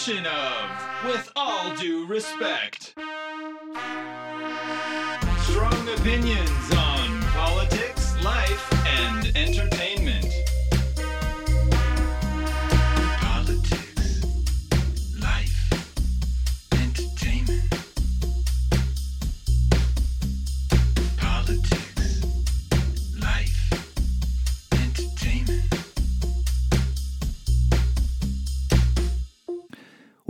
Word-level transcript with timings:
edition 0.00 0.24
of 0.26 1.04
With 1.04 1.30
All 1.36 1.76
Due 1.76 2.06
Respect. 2.06 2.94
Strong 5.42 5.88
opinions 5.90 6.74
on 6.74 6.89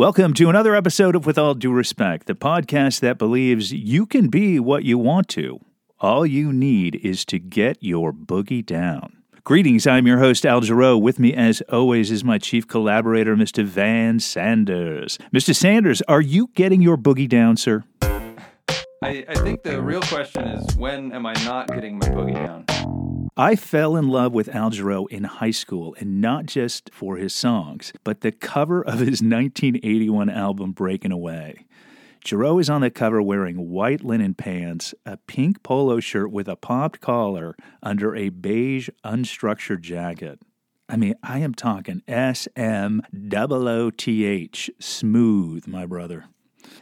Welcome 0.01 0.33
to 0.33 0.49
another 0.49 0.75
episode 0.75 1.15
of 1.15 1.27
With 1.27 1.37
All 1.37 1.53
Due 1.53 1.75
Respect, 1.75 2.27
the 2.27 2.35
podcast 2.35 3.01
that 3.01 3.19
believes 3.19 3.71
you 3.71 4.07
can 4.07 4.29
be 4.29 4.59
what 4.59 4.83
you 4.83 4.97
want 4.97 5.29
to. 5.29 5.61
All 5.99 6.25
you 6.25 6.55
need 6.55 6.99
is 7.05 7.23
to 7.27 7.39
get 7.39 7.77
your 7.83 8.11
boogie 8.11 8.65
down. 8.65 9.23
Greetings, 9.45 9.87
I'm 9.87 10.07
your 10.07 10.17
host, 10.17 10.47
Al 10.47 10.63
Jarreau. 10.63 10.99
With 10.99 11.19
me, 11.19 11.35
as 11.35 11.61
always, 11.69 12.11
is 12.11 12.25
my 12.25 12.39
chief 12.39 12.67
collaborator, 12.67 13.37
Mr. 13.37 13.63
Van 13.63 14.19
Sanders. 14.21 15.19
Mr. 15.35 15.55
Sanders, 15.55 16.01
are 16.09 16.23
you 16.23 16.49
getting 16.55 16.81
your 16.81 16.97
boogie 16.97 17.29
down, 17.29 17.59
sir? 17.59 17.85
I, 18.01 19.27
I 19.29 19.35
think 19.35 19.65
the 19.65 19.83
real 19.83 20.01
question 20.01 20.49
is 20.49 20.77
when 20.77 21.13
am 21.13 21.27
I 21.27 21.35
not 21.45 21.69
getting 21.69 21.99
my 21.99 22.09
boogie 22.09 22.37
down? 22.37 23.10
I 23.41 23.57
fell 23.57 23.97
in 23.97 24.07
love 24.09 24.35
with 24.35 24.55
Al 24.55 24.69
Jarreau 24.71 25.09
in 25.09 25.25
high 25.25 25.51
school, 25.51 25.97
and 25.99 26.21
not 26.21 26.45
just 26.45 26.91
for 26.93 27.17
his 27.17 27.35
songs, 27.35 27.91
but 28.05 28.21
the 28.21 28.33
cover 28.33 28.85
of 28.85 28.99
his 28.99 29.23
1981 29.23 30.29
album, 30.29 30.73
Breaking 30.73 31.11
Away. 31.11 31.65
Jarreau 32.23 32.61
is 32.61 32.69
on 32.69 32.83
the 32.83 32.91
cover 32.91 33.23
wearing 33.23 33.71
white 33.71 34.05
linen 34.05 34.35
pants, 34.35 34.93
a 35.07 35.17
pink 35.17 35.63
polo 35.63 36.01
shirt 36.01 36.31
with 36.31 36.49
a 36.49 36.55
popped 36.55 37.01
collar 37.01 37.57
under 37.83 38.15
a 38.15 38.29
beige, 38.29 38.91
unstructured 39.07 39.81
jacket. 39.81 40.39
I 40.87 40.97
mean, 40.97 41.15
I 41.23 41.39
am 41.39 41.55
talking 41.55 42.03
S 42.07 42.47
M 42.57 43.01
O 43.35 43.47
O 43.51 43.91
T 43.91 44.27
H, 44.27 44.71
smooth, 44.79 45.67
my 45.67 45.87
brother. 45.87 46.27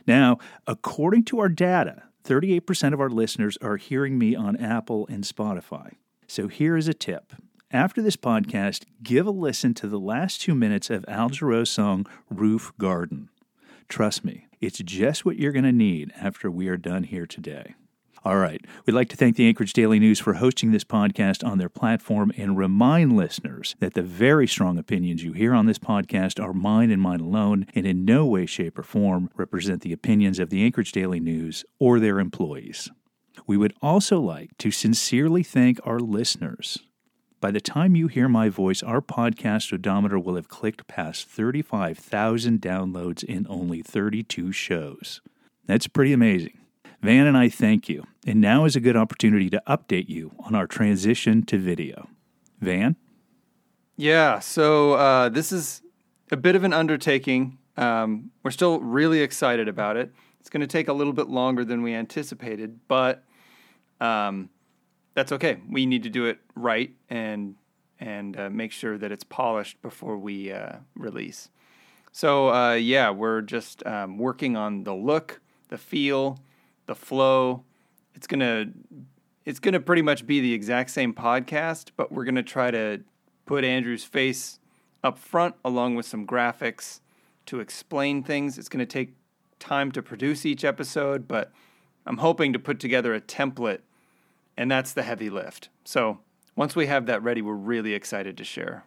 Now, 0.09 0.39
according 0.67 1.23
to 1.27 1.39
our 1.39 1.48
data, 1.48 2.03
38% 2.25 2.92
of 2.92 3.01
our 3.01 3.11
listeners 3.11 3.56
are 3.62 3.77
hearing 3.77 4.19
me 4.19 4.34
on 4.34 4.56
Apple 4.56 5.06
and 5.09 5.23
Spotify. 5.23 5.92
So 6.31 6.48
here 6.48 6.77
is 6.77 6.89
a 6.89 6.95
tip. 6.95 7.33
After 7.71 8.03
this 8.03 8.17
podcast, 8.17 8.84
give 9.03 9.27
a 9.27 9.31
listen 9.31 9.73
to 9.75 9.89
the 9.89 9.98
last 9.98 10.43
two 10.43 10.55
minutes 10.55 10.91
of 10.91 11.07
Al 11.09 11.31
Jarreau's 11.31 11.70
song 11.70 12.07
Roof 12.29 12.70
Garden. 12.79 13.31
Trust 13.89 14.27
me, 14.27 14.47
it's 14.61 14.79
just 14.79 15.25
what 15.25 15.39
you're 15.39 15.53
going 15.53 15.65
to 15.65 15.73
need 15.73 16.12
after 16.20 16.51
we 16.51 16.69
are 16.69 16.77
done 16.77 17.05
here 17.05 17.25
today. 17.25 17.75
All 18.27 18.37
right, 18.37 18.62
we'd 18.85 18.93
like 18.93 19.09
to 19.09 19.17
thank 19.17 19.37
the 19.37 19.48
Anchorage 19.48 19.73
Daily 19.73 19.98
News 19.98 20.20
for 20.20 20.35
hosting 20.35 20.70
this 20.70 20.85
podcast 20.85 21.47
on 21.47 21.57
their 21.57 21.70
platform 21.70 22.31
and 22.37 22.59
remind 22.59 23.17
listeners 23.17 23.75
that 23.81 23.95
the 23.95 24.03
very 24.03 24.47
strong 24.47 24.77
opinions 24.77 25.25
you 25.25 25.33
hear 25.33 25.55
on 25.55 25.65
this 25.65 25.79
podcast 25.79 26.42
are 26.42 26.53
mine 26.53 26.91
and 26.91 27.01
mine 27.01 27.20
alone 27.20 27.65
and 27.75 27.87
in 27.87 28.05
no 28.05 28.27
way, 28.27 28.45
shape, 28.45 28.79
or 28.79 28.83
form 28.83 29.31
represent 29.35 29.81
the 29.81 29.95
opinions 29.95 30.39
of 30.39 30.51
the 30.51 30.63
Anchorage 30.63 30.92
Daily 30.92 31.20
News 31.20 31.65
or 31.79 31.98
their 31.98 32.20
employees. 32.20 32.91
We 33.49 33.57
would 33.57 33.73
also 33.81 34.21
like 34.21 34.51
to 34.59 34.71
sincerely 34.71 35.43
thank 35.43 35.81
our 35.83 35.99
listeners. 35.99 36.81
By 37.41 37.51
the 37.51 37.63
time 37.63 37.97
you 37.97 38.07
hear 38.07 38.29
my 38.29 38.51
voice, 38.51 38.83
our 38.83 39.01
podcast 39.01 39.73
odometer 39.73 40.19
will 40.19 40.36
have 40.36 40.48
clicked 40.48 40.86
past 40.86 41.27
35,000 41.29 42.61
downloads 42.61 43.25
in 43.25 43.47
only 43.48 43.81
32 43.81 44.53
shows. 44.53 45.23
That's 45.64 45.87
pretty 45.87 46.13
amazing. 46.13 46.58
Van 47.01 47.27
and 47.27 47.39
I 47.39 47.48
thank 47.48 47.89
you, 47.89 48.05
and 48.27 48.39
now 48.39 48.67
is 48.67 48.77
a 48.77 48.81
good 48.81 48.97
opportunity 48.97 49.48
to 49.48 49.63
update 49.67 50.11
you 50.11 50.33
on 50.41 50.55
our 50.55 50.67
transition 50.67 51.42
to 51.47 51.57
video. 51.57 52.11
Van? 52.61 52.97
Yeah, 53.97 54.41
so 54.41 54.92
uh, 54.92 55.31
this 55.31 55.53
is 55.53 55.81
a 56.31 56.37
bit 56.37 56.55
of 56.55 56.64
an 56.64 56.75
undertaking. 56.75 57.57
Um, 57.79 58.31
we're 58.42 58.51
still 58.51 58.81
really 58.81 59.20
excited 59.23 59.69
about 59.69 59.97
it. 59.97 60.13
It's 60.39 60.51
going 60.51 60.61
to 60.61 60.67
take 60.67 60.89
a 60.89 60.92
little 60.92 61.14
bit 61.14 61.29
longer 61.29 61.64
than 61.64 61.81
we 61.81 61.95
anticipated, 61.95 62.81
but 62.89 63.25
um, 64.01 64.51
that's 65.14 65.33
okay. 65.33 65.59
We 65.69 65.86
need 65.86 66.05
to 66.05 66.11
do 66.11 66.27
it 66.27 66.39
right 66.55 66.95
and 67.11 67.57
and 68.01 68.39
uh, 68.39 68.48
make 68.48 68.70
sure 68.70 68.97
that 68.97 69.11
it's 69.11 69.25
polished 69.25 69.83
before 69.83 70.17
we 70.17 70.53
uh, 70.53 70.77
release. 70.95 71.51
So 72.13 72.53
uh, 72.53 72.75
yeah, 72.75 73.11
we're 73.11 73.42
just 73.42 73.85
um, 73.87 74.19
working 74.19 74.57
on 74.57 74.85
the 74.85 74.95
look, 74.95 75.41
the 75.69 75.79
feel, 75.79 76.39
the 76.87 76.95
flow. 76.95 77.64
It's 78.14 78.27
gonna 78.27 78.67
it's 79.45 79.61
gonna 79.61 79.81
pretty 79.81 80.03
much 80.03 80.27
be 80.27 80.41
the 80.41 80.53
exact 80.53 80.91
same 80.91 81.13
podcast, 81.13 81.91
but 81.97 82.13
we're 82.13 82.25
gonna 82.25 82.42
try 82.42 82.70
to 82.70 83.01
put 83.47 83.64
Andrew's 83.64 84.05
face 84.05 84.58
up 85.03 85.19
front 85.19 85.55
along 85.64 85.95
with 85.95 86.07
some 86.07 86.27
graphics 86.27 87.01
to 87.47 87.61
explain 87.61 88.23
things. 88.23 88.58
It's 88.58 88.69
gonna 88.69 88.87
take 88.87 89.14
time 89.58 89.91
to 89.92 90.03
produce 90.03 90.47
each 90.47 90.64
episode, 90.64 91.27
but 91.27 91.53
I'm 92.07 92.19
hoping 92.19 92.53
to 92.53 92.58
put 92.58 92.81
together 92.81 93.14
a 93.14 93.20
template, 93.20 93.81
and 94.58 94.70
that's 94.70 94.92
the 94.92 95.05
heavy 95.05 95.30
lift. 95.30 95.70
So 95.85 96.19
once 96.57 96.77
we 96.77 96.86
have 96.86 97.07
that 97.07 97.23
ready, 97.23 97.41
we're 97.41 97.55
really 97.55 97.95
excited 97.95 98.36
to 98.36 98.45
share. 98.45 98.85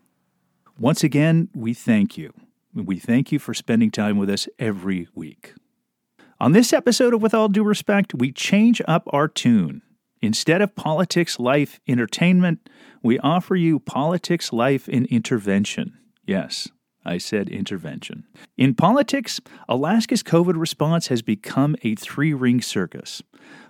Once 0.77 1.03
again, 1.03 1.49
we 1.55 1.73
thank 1.73 2.17
you. 2.17 2.33
We 2.73 2.99
thank 2.99 3.31
you 3.31 3.39
for 3.39 3.53
spending 3.53 3.89
time 3.89 4.17
with 4.17 4.29
us 4.29 4.47
every 4.59 5.07
week. 5.15 5.53
On 6.39 6.51
this 6.51 6.73
episode 6.73 7.13
of 7.13 7.21
With 7.21 7.33
All 7.33 7.47
Due 7.47 7.63
Respect, 7.63 8.13
we 8.13 8.31
change 8.31 8.81
up 8.87 9.07
our 9.13 9.27
tune. 9.27 9.81
Instead 10.21 10.61
of 10.61 10.75
politics, 10.75 11.39
life, 11.39 11.79
entertainment, 11.87 12.69
we 13.01 13.17
offer 13.19 13.55
you 13.55 13.79
politics, 13.79 14.51
life, 14.51 14.87
and 14.87 15.05
intervention. 15.07 15.97
Yes, 16.25 16.67
I 17.03 17.17
said 17.17 17.49
intervention. 17.49 18.25
In 18.57 18.75
politics, 18.75 19.39
Alaska's 19.67 20.23
COVID 20.23 20.59
response 20.59 21.07
has 21.07 21.21
become 21.21 21.75
a 21.83 21.95
three 21.95 22.33
ring 22.33 22.61
circus. 22.61 23.21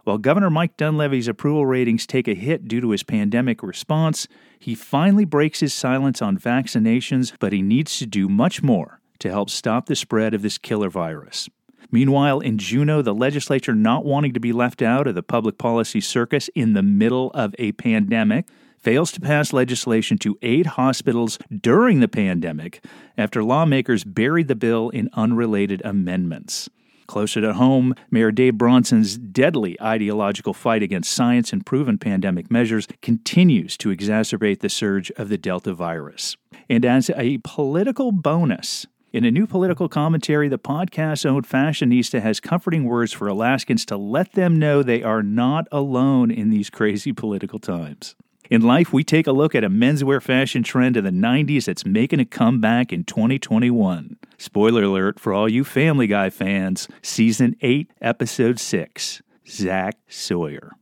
While 0.04 0.18
Governor 0.18 0.50
Mike 0.50 0.78
Dunleavy's 0.78 1.28
approval 1.28 1.66
ratings 1.66 2.06
take 2.06 2.28
a 2.28 2.34
hit 2.34 2.68
due 2.68 2.82
to 2.82 2.90
his 2.92 3.04
pandemic 3.04 3.64
response, 3.64 4.28
he 4.60 4.76
finally 4.76 5.26
breaks 5.26 5.60
his 5.60 5.74
silence 5.74 6.22
on 6.22 6.38
vaccinations, 6.38 7.34
but 7.40 7.54
he 7.54 7.62
needs 7.62 7.98
to 8.00 8.06
do 8.06 8.28
much 8.28 8.62
more 8.62 9.00
to 9.20 9.30
help 9.30 9.50
stop 9.50 9.86
the 9.86 9.96
spread 9.96 10.34
of 10.34 10.42
this 10.42 10.58
killer 10.58 10.90
virus. 10.90 11.50
Meanwhile, 11.92 12.40
in 12.40 12.58
Juneau, 12.58 13.02
the 13.02 13.14
legislature, 13.14 13.76
not 13.76 14.06
wanting 14.06 14.34
to 14.34 14.40
be 14.40 14.54
left 14.54 14.82
out 14.82 15.08
of 15.08 15.16
the 15.16 15.24
public 15.24 15.58
policy 15.58 16.02
circus 16.02 16.50
in 16.56 16.74
the 16.74 16.82
middle 16.82 17.32
of 17.32 17.54
a 17.60 17.74
pandemic, 17.74 18.48
fails 18.82 19.12
to 19.12 19.22
pass 19.22 19.54
legislation 19.54 20.18
to 20.18 20.38
aid 20.42 20.66
hospitals 20.66 21.38
during 21.62 22.00
the 22.00 22.08
pandemic 22.08 22.84
after 23.18 23.44
lawmakers 23.44 24.04
buried 24.04 24.48
the 24.48 24.56
bill 24.56 24.90
in 24.90 25.10
unrelated 25.14 25.82
amendments. 25.86 26.70
Closer 27.08 27.42
to 27.42 27.54
home, 27.54 27.94
Mayor 28.10 28.32
Dave 28.32 28.58
Bronson's 28.58 29.18
deadly 29.18 29.80
ideological 29.82 30.54
fight 30.54 30.82
against 30.82 31.14
science 31.14 31.52
and 31.52 31.66
proven 31.66 31.98
pandemic 31.98 32.50
measures 32.50 32.88
continues 33.02 33.76
to 33.78 33.90
exacerbate 33.90 34.60
the 34.60 34.70
surge 34.70 35.12
of 35.18 35.28
the 35.28 35.38
Delta 35.38 35.74
virus. 35.74 36.38
And 36.70 36.86
as 36.86 37.10
a 37.10 37.40
political 37.40 38.14
bonus, 38.14 38.88
in 39.12 39.26
a 39.26 39.32
new 39.32 39.46
political 39.46 39.90
commentary, 39.90 40.48
the 40.48 40.58
podcast 40.58 41.26
owned 41.26 41.46
Fashionista 41.46 42.22
has 42.22 42.40
comforting 42.40 42.86
words 42.86 43.12
for 43.12 43.28
Alaskans 43.28 43.86
to 43.88 43.98
let 43.98 44.32
them 44.32 44.58
know 44.58 44.82
they 44.82 45.04
are 45.04 45.22
not 45.22 45.68
alone 45.70 46.32
in 46.32 46.50
these 46.50 46.70
crazy 46.70 47.12
political 47.12 47.60
times. 47.60 48.16
In 48.52 48.64
life, 48.64 48.92
we 48.92 49.06
take 49.06 49.28
a 49.28 49.32
look 49.32 49.56
at 49.56 49.64
a 49.64 49.70
menswear 49.70 50.22
fashion 50.22 50.62
trend 50.62 50.98
of 50.98 51.06
the 51.06 51.10
90s 51.10 51.64
that's 51.64 51.86
making 51.86 52.20
a 52.20 52.26
comeback 52.26 52.92
in 52.92 53.06
2021. 53.06 54.18
Spoiler 54.38 54.84
alert 54.84 55.22
for 55.22 55.32
all 55.32 55.48
you 55.48 55.64
Family 55.64 56.06
Guy 56.06 56.30
fans 56.30 56.90
Season 57.02 57.56
8, 57.62 57.90
Episode 58.02 58.60
6 58.60 59.22
Zach 59.48 59.98
Sawyer. 60.10 60.74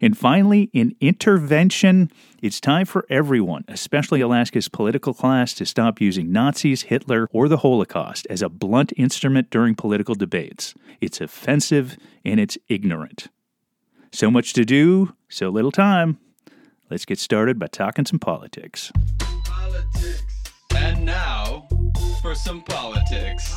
And 0.00 0.18
finally, 0.18 0.68
in 0.72 0.96
intervention, 1.00 2.10
it's 2.42 2.60
time 2.60 2.86
for 2.86 3.06
everyone, 3.08 3.64
especially 3.68 4.20
Alaska's 4.20 4.66
political 4.66 5.14
class, 5.14 5.54
to 5.54 5.64
stop 5.64 6.00
using 6.00 6.32
Nazis, 6.32 6.82
Hitler, 6.82 7.28
or 7.30 7.46
the 7.46 7.58
Holocaust 7.58 8.26
as 8.30 8.42
a 8.42 8.48
blunt 8.48 8.92
instrument 8.96 9.48
during 9.48 9.76
political 9.76 10.16
debates. 10.16 10.74
It's 11.00 11.20
offensive 11.20 11.96
and 12.24 12.40
it's 12.40 12.58
ignorant. 12.68 13.28
So 14.10 14.28
much 14.28 14.54
to 14.54 14.64
do, 14.64 15.14
so 15.28 15.50
little 15.50 15.70
time. 15.70 16.18
Let's 16.92 17.06
get 17.06 17.18
started 17.18 17.58
by 17.58 17.68
talking 17.68 18.04
some 18.04 18.18
politics. 18.18 18.92
Politics. 19.46 20.22
And 20.76 21.06
now 21.06 21.66
for 22.20 22.34
some 22.34 22.60
politics. 22.64 23.56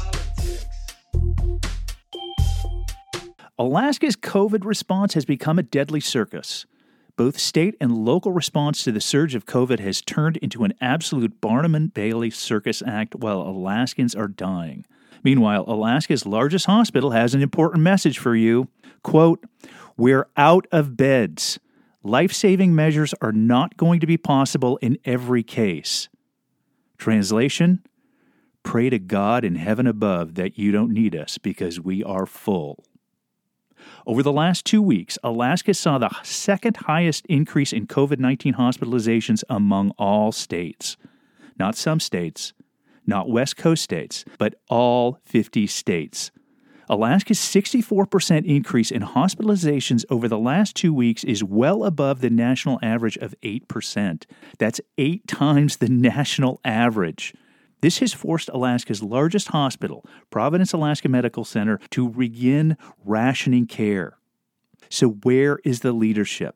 Alaska's 3.60 4.16
COVID 4.16 4.64
response 4.64 5.16
has 5.16 5.26
become 5.26 5.60
a 5.60 5.64
deadly 5.64 6.00
circus. 6.00 6.66
Both 7.18 7.38
state 7.38 7.76
and 7.82 8.06
local 8.06 8.32
response 8.32 8.86
to 8.86 8.94
the 8.94 9.02
surge 9.02 9.36
of 9.36 9.46
COVID 9.46 9.80
has 9.80 10.02
turned 10.02 10.38
into 10.38 10.64
an 10.64 10.74
absolute 10.80 11.42
Barnum 11.42 11.76
and 11.76 11.94
Bailey 11.94 12.30
circus 12.30 12.82
act 12.88 13.16
while 13.16 13.42
Alaskans 13.42 14.16
are 14.16 14.30
dying. 14.30 14.86
Meanwhile, 15.26 15.66
Alaska's 15.68 16.26
largest 16.26 16.68
hospital 16.68 17.12
has 17.12 17.36
an 17.36 17.42
important 17.42 17.84
message 17.84 18.18
for 18.18 18.34
you. 18.34 18.70
Quote, 19.04 19.44
We're 19.98 20.30
out 20.38 20.68
of 20.72 20.96
beds. 20.96 21.60
Life 22.06 22.34
saving 22.34 22.76
measures 22.76 23.16
are 23.20 23.32
not 23.32 23.78
going 23.78 24.00
to 24.00 24.06
be 24.06 24.16
possible 24.16 24.78
in 24.78 25.00
every 25.06 25.42
case. 25.42 26.08
Translation 27.00 27.84
Pray 28.62 28.92
to 28.92 29.00
God 29.00 29.44
in 29.44 29.56
heaven 29.56 29.88
above 29.88 30.36
that 30.36 30.56
you 30.56 30.72
don't 30.72 30.94
need 30.94 31.16
us 31.16 31.40
because 31.40 31.80
we 31.80 32.04
are 32.04 32.28
full. 32.28 32.84
Over 34.06 34.22
the 34.22 34.32
last 34.32 34.66
two 34.66 34.84
weeks, 34.84 35.18
Alaska 35.24 35.74
saw 35.74 35.98
the 35.98 36.12
second 36.22 36.78
highest 36.78 37.26
increase 37.26 37.74
in 37.74 37.88
COVID 37.88 38.20
19 38.20 38.54
hospitalizations 38.54 39.44
among 39.50 39.90
all 39.98 40.32
states. 40.32 40.98
Not 41.58 41.76
some 41.76 42.00
states, 42.00 42.54
not 43.08 43.32
West 43.32 43.58
Coast 43.58 43.84
states, 43.84 44.26
but 44.38 44.54
all 44.70 45.18
50 45.26 45.66
states. 45.66 46.30
Alaska's 46.90 47.40
64% 47.40 48.46
increase 48.46 48.92
in 48.92 49.02
hospitalizations 49.02 50.06
over 50.10 50.28
the 50.28 50.38
last 50.38 50.76
two 50.76 50.94
weeks 50.94 51.24
is 51.24 51.44
well 51.44 51.84
above 51.84 52.22
the 52.22 52.30
national 52.30 52.80
average 52.82 53.18
of 53.18 53.34
8%. 53.42 54.26
That's 54.60 54.82
eight 54.98 55.28
times 55.28 55.78
the 55.78 55.90
national 55.90 56.60
average. 56.64 57.34
This 57.82 58.00
has 58.00 58.14
forced 58.14 58.50
Alaska's 58.50 59.04
largest 59.04 59.50
hospital, 59.50 60.06
Providence 60.30 60.74
Alaska 60.74 61.10
Medical 61.10 61.44
Center, 61.44 61.80
to 61.92 62.10
begin 62.10 62.78
rationing 63.04 63.68
care. 63.68 64.18
So, 64.90 65.10
where 65.10 65.60
is 65.64 65.82
the 65.82 65.92
leadership? 65.92 66.56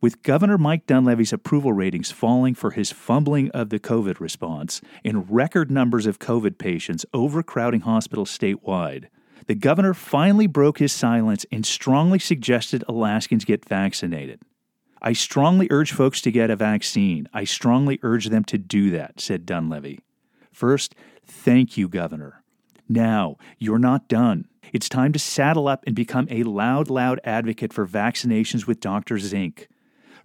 With 0.00 0.22
Governor 0.22 0.58
Mike 0.58 0.86
Dunleavy's 0.86 1.32
approval 1.32 1.72
ratings 1.72 2.12
falling 2.12 2.54
for 2.54 2.70
his 2.70 2.92
fumbling 2.92 3.50
of 3.50 3.70
the 3.70 3.80
COVID 3.80 4.20
response 4.20 4.80
and 5.04 5.28
record 5.28 5.70
numbers 5.70 6.06
of 6.06 6.20
COVID 6.20 6.56
patients 6.56 7.04
overcrowding 7.12 7.80
hospitals 7.80 8.30
statewide, 8.30 9.06
the 9.48 9.54
governor 9.54 9.94
finally 9.94 10.46
broke 10.46 10.78
his 10.78 10.92
silence 10.92 11.46
and 11.50 11.64
strongly 11.64 12.18
suggested 12.18 12.84
Alaskans 12.86 13.46
get 13.46 13.64
vaccinated. 13.64 14.42
I 15.00 15.14
strongly 15.14 15.68
urge 15.70 15.92
folks 15.92 16.20
to 16.20 16.30
get 16.30 16.50
a 16.50 16.56
vaccine. 16.56 17.28
I 17.32 17.44
strongly 17.44 17.98
urge 18.02 18.26
them 18.26 18.44
to 18.44 18.58
do 18.58 18.90
that, 18.90 19.20
said 19.20 19.46
Dunleavy. 19.46 20.00
First, 20.52 20.94
thank 21.24 21.78
you, 21.78 21.88
Governor. 21.88 22.42
Now, 22.90 23.36
you're 23.58 23.78
not 23.78 24.06
done. 24.06 24.48
It's 24.70 24.88
time 24.88 25.14
to 25.14 25.18
saddle 25.18 25.66
up 25.66 25.82
and 25.86 25.96
become 25.96 26.28
a 26.30 26.42
loud, 26.42 26.90
loud 26.90 27.18
advocate 27.24 27.72
for 27.72 27.86
vaccinations 27.86 28.66
with 28.66 28.80
Dr. 28.80 29.18
Zink. 29.18 29.68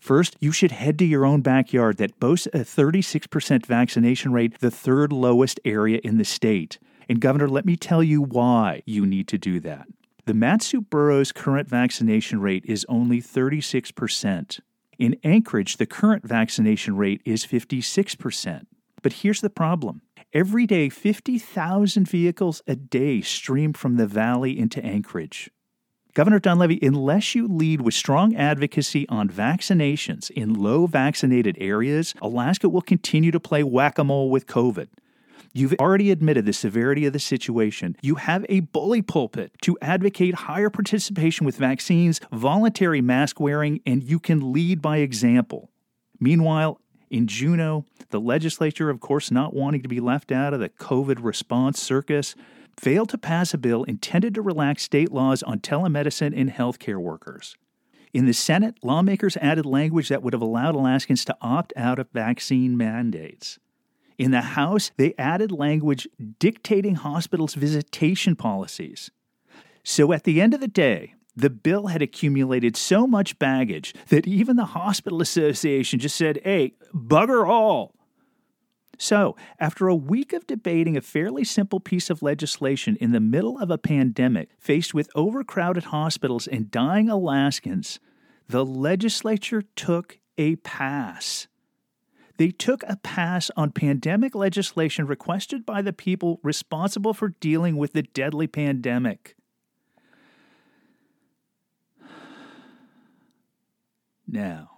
First, 0.01 0.35
you 0.41 0.51
should 0.51 0.71
head 0.71 0.99
to 0.99 1.05
your 1.05 1.25
own 1.25 1.39
backyard 1.39 1.95
that 1.97 2.19
boasts 2.19 2.47
a 2.47 2.59
36% 2.59 3.65
vaccination 3.65 4.33
rate, 4.33 4.59
the 4.59 4.71
third 4.71 5.13
lowest 5.13 5.61
area 5.63 6.01
in 6.03 6.17
the 6.17 6.25
state. 6.25 6.77
And, 7.09 7.19
Governor, 7.19 7.47
let 7.47 7.65
me 7.65 7.75
tell 7.75 8.03
you 8.03 8.21
why 8.21 8.83
you 8.85 9.05
need 9.05 9.27
to 9.29 9.37
do 9.37 9.59
that. 9.61 9.87
The 10.25 10.33
Mat-Su 10.33 10.81
borough's 10.81 11.31
current 11.31 11.67
vaccination 11.67 12.39
rate 12.39 12.63
is 12.65 12.85
only 12.87 13.21
36%. 13.21 14.59
In 14.97 15.17
Anchorage, 15.23 15.77
the 15.77 15.85
current 15.85 16.25
vaccination 16.25 16.95
rate 16.95 17.21
is 17.25 17.45
56%. 17.45 18.65
But 19.01 19.13
here's 19.13 19.41
the 19.41 19.49
problem 19.49 20.01
every 20.31 20.65
day, 20.65 20.89
50,000 20.89 22.07
vehicles 22.07 22.61
a 22.67 22.75
day 22.75 23.21
stream 23.21 23.73
from 23.73 23.97
the 23.97 24.07
valley 24.07 24.57
into 24.57 24.83
Anchorage. 24.83 25.51
Governor 26.13 26.39
Dunleavy, 26.39 26.79
unless 26.81 27.33
you 27.33 27.47
lead 27.47 27.81
with 27.81 27.95
strong 27.95 28.35
advocacy 28.35 29.07
on 29.09 29.29
vaccinations 29.29 30.29
in 30.31 30.53
low 30.53 30.85
vaccinated 30.85 31.57
areas, 31.59 32.13
Alaska 32.21 32.69
will 32.69 32.81
continue 32.81 33.31
to 33.31 33.39
play 33.39 33.63
whack 33.63 33.97
a 33.97 34.03
mole 34.03 34.29
with 34.29 34.45
COVID. 34.45 34.89
You've 35.55 35.75
already 35.79 36.09
admitted 36.09 36.45
the 36.45 36.53
severity 36.53 37.05
of 37.05 37.13
the 37.13 37.19
situation. 37.19 37.95
You 38.01 38.15
have 38.15 38.43
a 38.49 38.61
bully 38.61 39.03
pulpit 39.03 39.51
to 39.61 39.77
advocate 39.83 40.33
higher 40.33 40.71
participation 40.71 41.45
with 41.45 41.57
vaccines, 41.57 42.19
voluntary 42.31 43.01
mask 43.01 43.39
wearing, 43.39 43.79
and 43.85 44.01
you 44.01 44.19
can 44.19 44.51
lead 44.51 44.81
by 44.81 44.97
example. 44.97 45.69
Meanwhile, 46.19 46.81
in 47.11 47.27
Juneau, 47.27 47.85
the 48.09 48.19
legislature, 48.19 48.89
of 48.89 48.99
course, 48.99 49.29
not 49.29 49.53
wanting 49.53 49.83
to 49.83 49.87
be 49.87 49.99
left 49.99 50.31
out 50.31 50.55
of 50.55 50.59
the 50.59 50.69
COVID 50.69 51.23
response 51.23 51.79
circus, 51.79 52.33
failed 52.75 53.09
to 53.09 53.19
pass 53.19 53.53
a 53.53 53.59
bill 53.59 53.83
intended 53.83 54.33
to 54.33 54.41
relax 54.41 54.81
state 54.81 55.11
laws 55.11 55.43
on 55.43 55.59
telemedicine 55.59 56.33
and 56.35 56.49
healthcare 56.49 56.97
workers. 56.97 57.55
In 58.11 58.25
the 58.25 58.33
Senate, 58.33 58.77
lawmakers 58.81 59.37
added 59.37 59.67
language 59.67 60.09
that 60.09 60.23
would 60.23 60.33
have 60.33 60.41
allowed 60.41 60.73
Alaskans 60.73 61.23
to 61.25 61.37
opt 61.41 61.73
out 61.75 61.99
of 61.99 62.09
vaccine 62.09 62.75
mandates. 62.75 63.59
In 64.23 64.31
the 64.31 64.39
House, 64.39 64.91
they 64.95 65.13
added 65.17 65.51
language 65.51 66.07
dictating 66.39 66.95
hospitals' 66.95 67.55
visitation 67.55 68.37
policies. 68.37 69.11
So 69.83 70.13
at 70.13 70.23
the 70.23 70.39
end 70.39 70.53
of 70.53 70.61
the 70.61 70.69
day, 70.69 71.15
the 71.35 71.49
bill 71.49 71.87
had 71.87 72.01
accumulated 72.01 72.77
so 72.77 73.05
much 73.05 73.37
baggage 73.37 73.93
that 74.07 74.25
even 74.25 74.55
the 74.55 74.63
Hospital 74.63 75.21
Association 75.21 75.99
just 75.99 76.15
said, 76.15 76.39
hey, 76.45 76.71
bugger 76.95 77.45
all. 77.45 77.95
So, 78.97 79.35
after 79.59 79.89
a 79.89 79.95
week 79.95 80.31
of 80.31 80.47
debating 80.47 80.95
a 80.95 81.01
fairly 81.01 81.43
simple 81.43 81.81
piece 81.81 82.09
of 82.09 82.21
legislation 82.21 82.95
in 83.01 83.11
the 83.11 83.19
middle 83.19 83.59
of 83.59 83.69
a 83.69 83.77
pandemic, 83.77 84.51
faced 84.57 84.93
with 84.93 85.09
overcrowded 85.15 85.85
hospitals 85.85 86.47
and 86.47 86.71
dying 86.71 87.09
Alaskans, 87.09 87.99
the 88.47 88.65
legislature 88.65 89.63
took 89.75 90.19
a 90.37 90.55
pass. 90.57 91.47
They 92.37 92.49
took 92.49 92.83
a 92.83 92.97
pass 92.97 93.51
on 93.55 93.71
pandemic 93.71 94.33
legislation 94.33 95.05
requested 95.05 95.65
by 95.65 95.81
the 95.81 95.93
people 95.93 96.39
responsible 96.43 97.13
for 97.13 97.29
dealing 97.39 97.77
with 97.77 97.93
the 97.93 98.03
deadly 98.03 98.47
pandemic. 98.47 99.35
Now, 104.27 104.71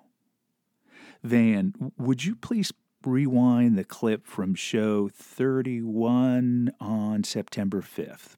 Van, 1.23 1.73
would 1.97 2.25
you 2.25 2.35
please 2.35 2.73
rewind 3.05 3.77
the 3.77 3.83
clip 3.83 4.25
from 4.25 4.55
show 4.55 5.09
31 5.09 6.71
on 6.79 7.23
September 7.23 7.81
5th. 7.81 8.35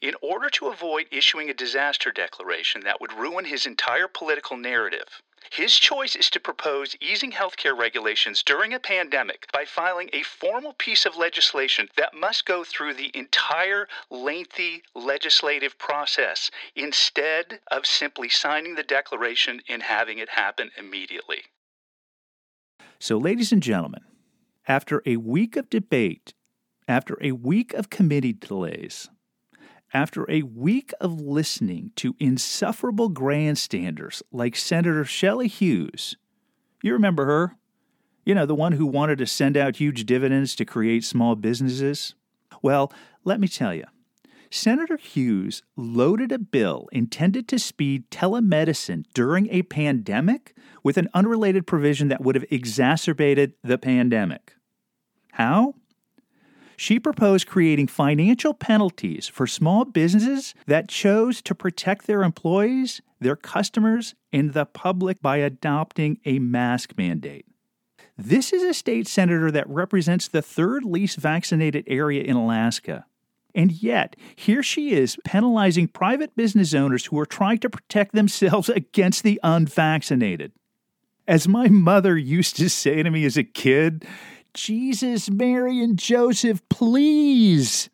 In 0.00 0.14
order 0.22 0.50
to 0.50 0.68
avoid 0.68 1.06
issuing 1.10 1.48
a 1.50 1.54
disaster 1.54 2.10
declaration 2.10 2.82
that 2.84 3.00
would 3.00 3.12
ruin 3.12 3.44
his 3.44 3.66
entire 3.66 4.08
political 4.08 4.56
narrative, 4.56 5.22
his 5.50 5.78
choice 5.78 6.16
is 6.16 6.30
to 6.30 6.40
propose 6.40 6.96
easing 7.00 7.32
healthcare 7.32 7.76
regulations 7.76 8.42
during 8.42 8.72
a 8.72 8.80
pandemic 8.80 9.46
by 9.52 9.64
filing 9.64 10.10
a 10.12 10.22
formal 10.22 10.72
piece 10.74 11.06
of 11.06 11.16
legislation 11.16 11.88
that 11.96 12.14
must 12.14 12.46
go 12.46 12.64
through 12.64 12.94
the 12.94 13.10
entire 13.14 13.88
lengthy 14.10 14.82
legislative 14.94 15.78
process 15.78 16.50
instead 16.74 17.60
of 17.70 17.86
simply 17.86 18.28
signing 18.28 18.74
the 18.74 18.82
declaration 18.82 19.60
and 19.68 19.82
having 19.82 20.18
it 20.18 20.28
happen 20.28 20.70
immediately. 20.78 21.42
So, 22.98 23.18
ladies 23.18 23.52
and 23.52 23.62
gentlemen, 23.62 24.02
after 24.66 25.02
a 25.04 25.16
week 25.16 25.56
of 25.56 25.68
debate, 25.68 26.32
after 26.88 27.18
a 27.20 27.32
week 27.32 27.74
of 27.74 27.90
committee 27.90 28.32
delays, 28.32 29.08
after 29.94 30.28
a 30.28 30.42
week 30.42 30.92
of 31.00 31.20
listening 31.20 31.92
to 31.96 32.16
insufferable 32.18 33.08
grandstanders 33.08 34.22
like 34.32 34.56
Senator 34.56 35.04
Shelley 35.04 35.48
Hughes, 35.48 36.16
you 36.82 36.92
remember 36.92 37.24
her? 37.24 37.56
You 38.26 38.34
know, 38.34 38.44
the 38.44 38.54
one 38.54 38.72
who 38.72 38.86
wanted 38.86 39.18
to 39.18 39.26
send 39.26 39.56
out 39.56 39.76
huge 39.76 40.04
dividends 40.04 40.54
to 40.56 40.64
create 40.64 41.04
small 41.04 41.36
businesses? 41.36 42.14
Well, 42.60 42.92
let 43.24 43.40
me 43.40 43.48
tell 43.48 43.72
you, 43.74 43.84
Senator 44.50 44.96
Hughes 44.96 45.62
loaded 45.76 46.30
a 46.30 46.38
bill 46.38 46.88
intended 46.92 47.48
to 47.48 47.58
speed 47.58 48.10
telemedicine 48.10 49.04
during 49.14 49.48
a 49.50 49.62
pandemic 49.62 50.54
with 50.82 50.96
an 50.96 51.08
unrelated 51.14 51.66
provision 51.66 52.08
that 52.08 52.20
would 52.20 52.34
have 52.34 52.44
exacerbated 52.50 53.54
the 53.62 53.78
pandemic. 53.78 54.54
How? 55.32 55.74
She 56.76 56.98
proposed 56.98 57.46
creating 57.46 57.88
financial 57.88 58.54
penalties 58.54 59.28
for 59.28 59.46
small 59.46 59.84
businesses 59.84 60.54
that 60.66 60.88
chose 60.88 61.40
to 61.42 61.54
protect 61.54 62.06
their 62.06 62.22
employees, 62.22 63.00
their 63.20 63.36
customers, 63.36 64.14
and 64.32 64.52
the 64.52 64.66
public 64.66 65.22
by 65.22 65.38
adopting 65.38 66.18
a 66.24 66.38
mask 66.38 66.94
mandate. 66.96 67.46
This 68.16 68.52
is 68.52 68.62
a 68.62 68.74
state 68.74 69.08
senator 69.08 69.50
that 69.50 69.68
represents 69.68 70.28
the 70.28 70.42
third 70.42 70.84
least 70.84 71.16
vaccinated 71.16 71.84
area 71.86 72.22
in 72.22 72.36
Alaska. 72.36 73.06
And 73.54 73.70
yet, 73.70 74.16
here 74.34 74.62
she 74.62 74.92
is 74.92 75.16
penalizing 75.24 75.88
private 75.88 76.34
business 76.34 76.74
owners 76.74 77.06
who 77.06 77.18
are 77.18 77.26
trying 77.26 77.58
to 77.58 77.70
protect 77.70 78.14
themselves 78.14 78.68
against 78.68 79.22
the 79.22 79.40
unvaccinated. 79.42 80.52
As 81.26 81.48
my 81.48 81.68
mother 81.68 82.18
used 82.18 82.56
to 82.56 82.68
say 82.68 83.02
to 83.02 83.10
me 83.10 83.24
as 83.24 83.36
a 83.36 83.44
kid, 83.44 84.06
Jesus, 84.54 85.28
Mary, 85.28 85.82
and 85.82 85.98
Joseph, 85.98 86.62
please. 86.68 87.90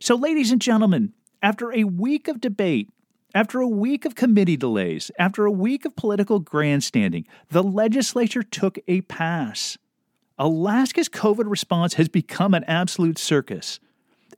So, 0.00 0.14
ladies 0.14 0.50
and 0.52 0.60
gentlemen, 0.60 1.12
after 1.42 1.72
a 1.72 1.84
week 1.84 2.28
of 2.28 2.40
debate, 2.40 2.88
after 3.34 3.60
a 3.60 3.68
week 3.68 4.04
of 4.04 4.14
committee 4.14 4.56
delays, 4.56 5.10
after 5.18 5.44
a 5.44 5.50
week 5.50 5.84
of 5.84 5.96
political 5.96 6.38
grandstanding, 6.38 7.26
the 7.50 7.62
legislature 7.62 8.42
took 8.42 8.78
a 8.86 9.00
pass. 9.02 9.78
Alaska's 10.38 11.08
COVID 11.08 11.50
response 11.50 11.94
has 11.94 12.08
become 12.08 12.54
an 12.54 12.64
absolute 12.64 13.18
circus. 13.18 13.80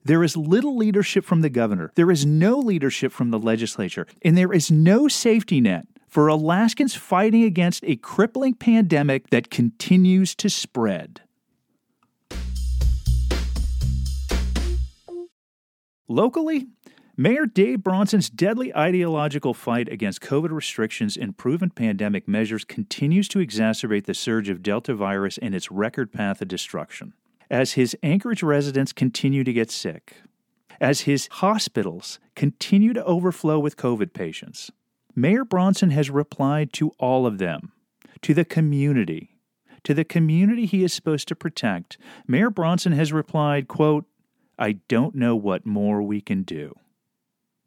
There 0.03 0.23
is 0.23 0.37
little 0.37 0.77
leadership 0.77 1.25
from 1.25 1.41
the 1.41 1.49
governor. 1.49 1.91
There 1.95 2.11
is 2.11 2.25
no 2.25 2.59
leadership 2.59 3.11
from 3.11 3.31
the 3.31 3.39
legislature. 3.39 4.05
And 4.23 4.37
there 4.37 4.53
is 4.53 4.69
no 4.69 5.07
safety 5.07 5.61
net 5.61 5.87
for 6.15 6.29
Alaskans 6.29 6.95
fighting 6.95 7.43
against 7.43 7.83
a 7.83 7.97
crippling 7.97 8.53
pandemic 8.53 9.31
that 9.31 9.49
continues 9.49 10.33
to 10.33 10.49
spread. 10.49 11.19
Locally, 16.07 16.67
Mayor 17.17 17.45
Dave 17.45 17.83
Bronson's 17.83 18.29
deadly 18.29 18.73
ideological 18.73 19.53
fight 19.53 19.89
against 19.89 20.21
COVID 20.21 20.51
restrictions 20.51 21.17
and 21.17 21.35
proven 21.35 21.69
pandemic 21.69 22.29
measures 22.29 22.63
continues 22.63 23.27
to 23.27 23.39
exacerbate 23.39 24.05
the 24.05 24.13
surge 24.13 24.47
of 24.47 24.63
Delta 24.63 24.95
virus 24.95 25.37
and 25.39 25.53
its 25.53 25.69
record 25.69 26.13
path 26.13 26.41
of 26.41 26.47
destruction. 26.47 27.11
As 27.51 27.73
his 27.73 27.93
Anchorage 28.01 28.41
residents 28.41 28.93
continue 28.93 29.43
to 29.43 29.51
get 29.51 29.69
sick, 29.69 30.21
as 30.79 31.01
his 31.01 31.27
hospitals 31.29 32.19
continue 32.35 32.93
to 32.93 33.03
overflow 33.03 33.59
with 33.59 33.75
COVID 33.75 34.13
patients, 34.13 34.71
Mayor 35.15 35.45
Bronson 35.45 35.91
has 35.91 36.09
replied 36.09 36.73
to 36.73 36.91
all 36.99 37.25
of 37.25 37.37
them, 37.37 37.71
to 38.21 38.33
the 38.33 38.45
community, 38.45 39.37
to 39.83 39.93
the 39.93 40.03
community 40.03 40.65
he 40.65 40.83
is 40.83 40.93
supposed 40.93 41.27
to 41.29 41.35
protect. 41.35 41.97
Mayor 42.27 42.49
Bronson 42.49 42.91
has 42.91 43.13
replied, 43.13 43.67
quote, 43.67 44.05
I 44.59 44.73
don't 44.87 45.15
know 45.15 45.35
what 45.35 45.65
more 45.65 46.01
we 46.01 46.21
can 46.21 46.43
do. 46.43 46.73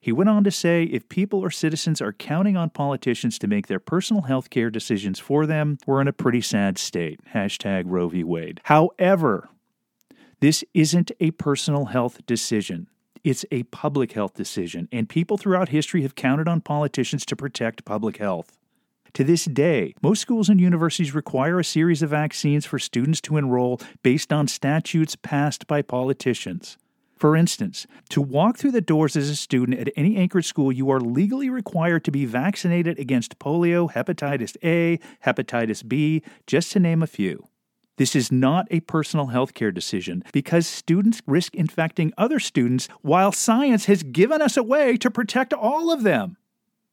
He 0.00 0.12
went 0.12 0.30
on 0.30 0.44
to 0.44 0.50
say 0.50 0.84
if 0.84 1.08
people 1.08 1.40
or 1.40 1.50
citizens 1.50 2.00
are 2.00 2.12
counting 2.12 2.56
on 2.56 2.70
politicians 2.70 3.38
to 3.40 3.48
make 3.48 3.66
their 3.66 3.80
personal 3.80 4.22
health 4.22 4.48
care 4.48 4.70
decisions 4.70 5.18
for 5.18 5.44
them, 5.44 5.78
we're 5.86 6.00
in 6.00 6.08
a 6.08 6.12
pretty 6.12 6.40
sad 6.40 6.78
state. 6.78 7.20
Hashtag 7.34 7.84
Roe 7.86 8.08
v. 8.08 8.22
Wade. 8.24 8.60
However, 8.64 9.48
this 10.40 10.64
isn't 10.72 11.10
a 11.18 11.32
personal 11.32 11.86
health 11.86 12.24
decision. 12.26 12.88
It's 13.24 13.44
a 13.50 13.64
public 13.64 14.12
health 14.12 14.34
decision, 14.34 14.88
and 14.92 15.08
people 15.08 15.38
throughout 15.38 15.70
history 15.70 16.02
have 16.02 16.14
counted 16.14 16.48
on 16.48 16.60
politicians 16.60 17.24
to 17.26 17.36
protect 17.36 17.84
public 17.84 18.18
health. 18.18 18.58
To 19.14 19.24
this 19.24 19.46
day, 19.46 19.94
most 20.02 20.20
schools 20.20 20.48
and 20.48 20.60
universities 20.60 21.14
require 21.14 21.58
a 21.58 21.64
series 21.64 22.02
of 22.02 22.10
vaccines 22.10 22.66
for 22.66 22.78
students 22.78 23.20
to 23.22 23.36
enroll 23.36 23.80
based 24.02 24.32
on 24.32 24.48
statutes 24.48 25.16
passed 25.16 25.66
by 25.66 25.82
politicians. 25.82 26.76
For 27.16 27.34
instance, 27.34 27.86
to 28.10 28.20
walk 28.20 28.58
through 28.58 28.70
the 28.70 28.80
doors 28.80 29.16
as 29.16 29.28
a 29.28 29.34
student 29.34 29.80
at 29.80 29.92
any 29.96 30.16
Anchorage 30.16 30.46
school, 30.46 30.70
you 30.70 30.88
are 30.90 31.00
legally 31.00 31.50
required 31.50 32.04
to 32.04 32.12
be 32.12 32.26
vaccinated 32.26 32.98
against 32.98 33.40
polio, 33.40 33.90
hepatitis 33.90 34.56
A, 34.62 35.00
hepatitis 35.26 35.86
B, 35.86 36.22
just 36.46 36.70
to 36.72 36.80
name 36.80 37.02
a 37.02 37.08
few. 37.08 37.48
This 37.98 38.14
is 38.14 38.30
not 38.30 38.68
a 38.70 38.78
personal 38.80 39.26
health 39.26 39.54
care 39.54 39.72
decision 39.72 40.22
because 40.32 40.68
students 40.68 41.20
risk 41.26 41.54
infecting 41.56 42.12
other 42.16 42.38
students 42.38 42.88
while 43.02 43.32
science 43.32 43.86
has 43.86 44.04
given 44.04 44.40
us 44.40 44.56
a 44.56 44.62
way 44.62 44.96
to 44.98 45.10
protect 45.10 45.52
all 45.52 45.92
of 45.92 46.04
them. 46.04 46.36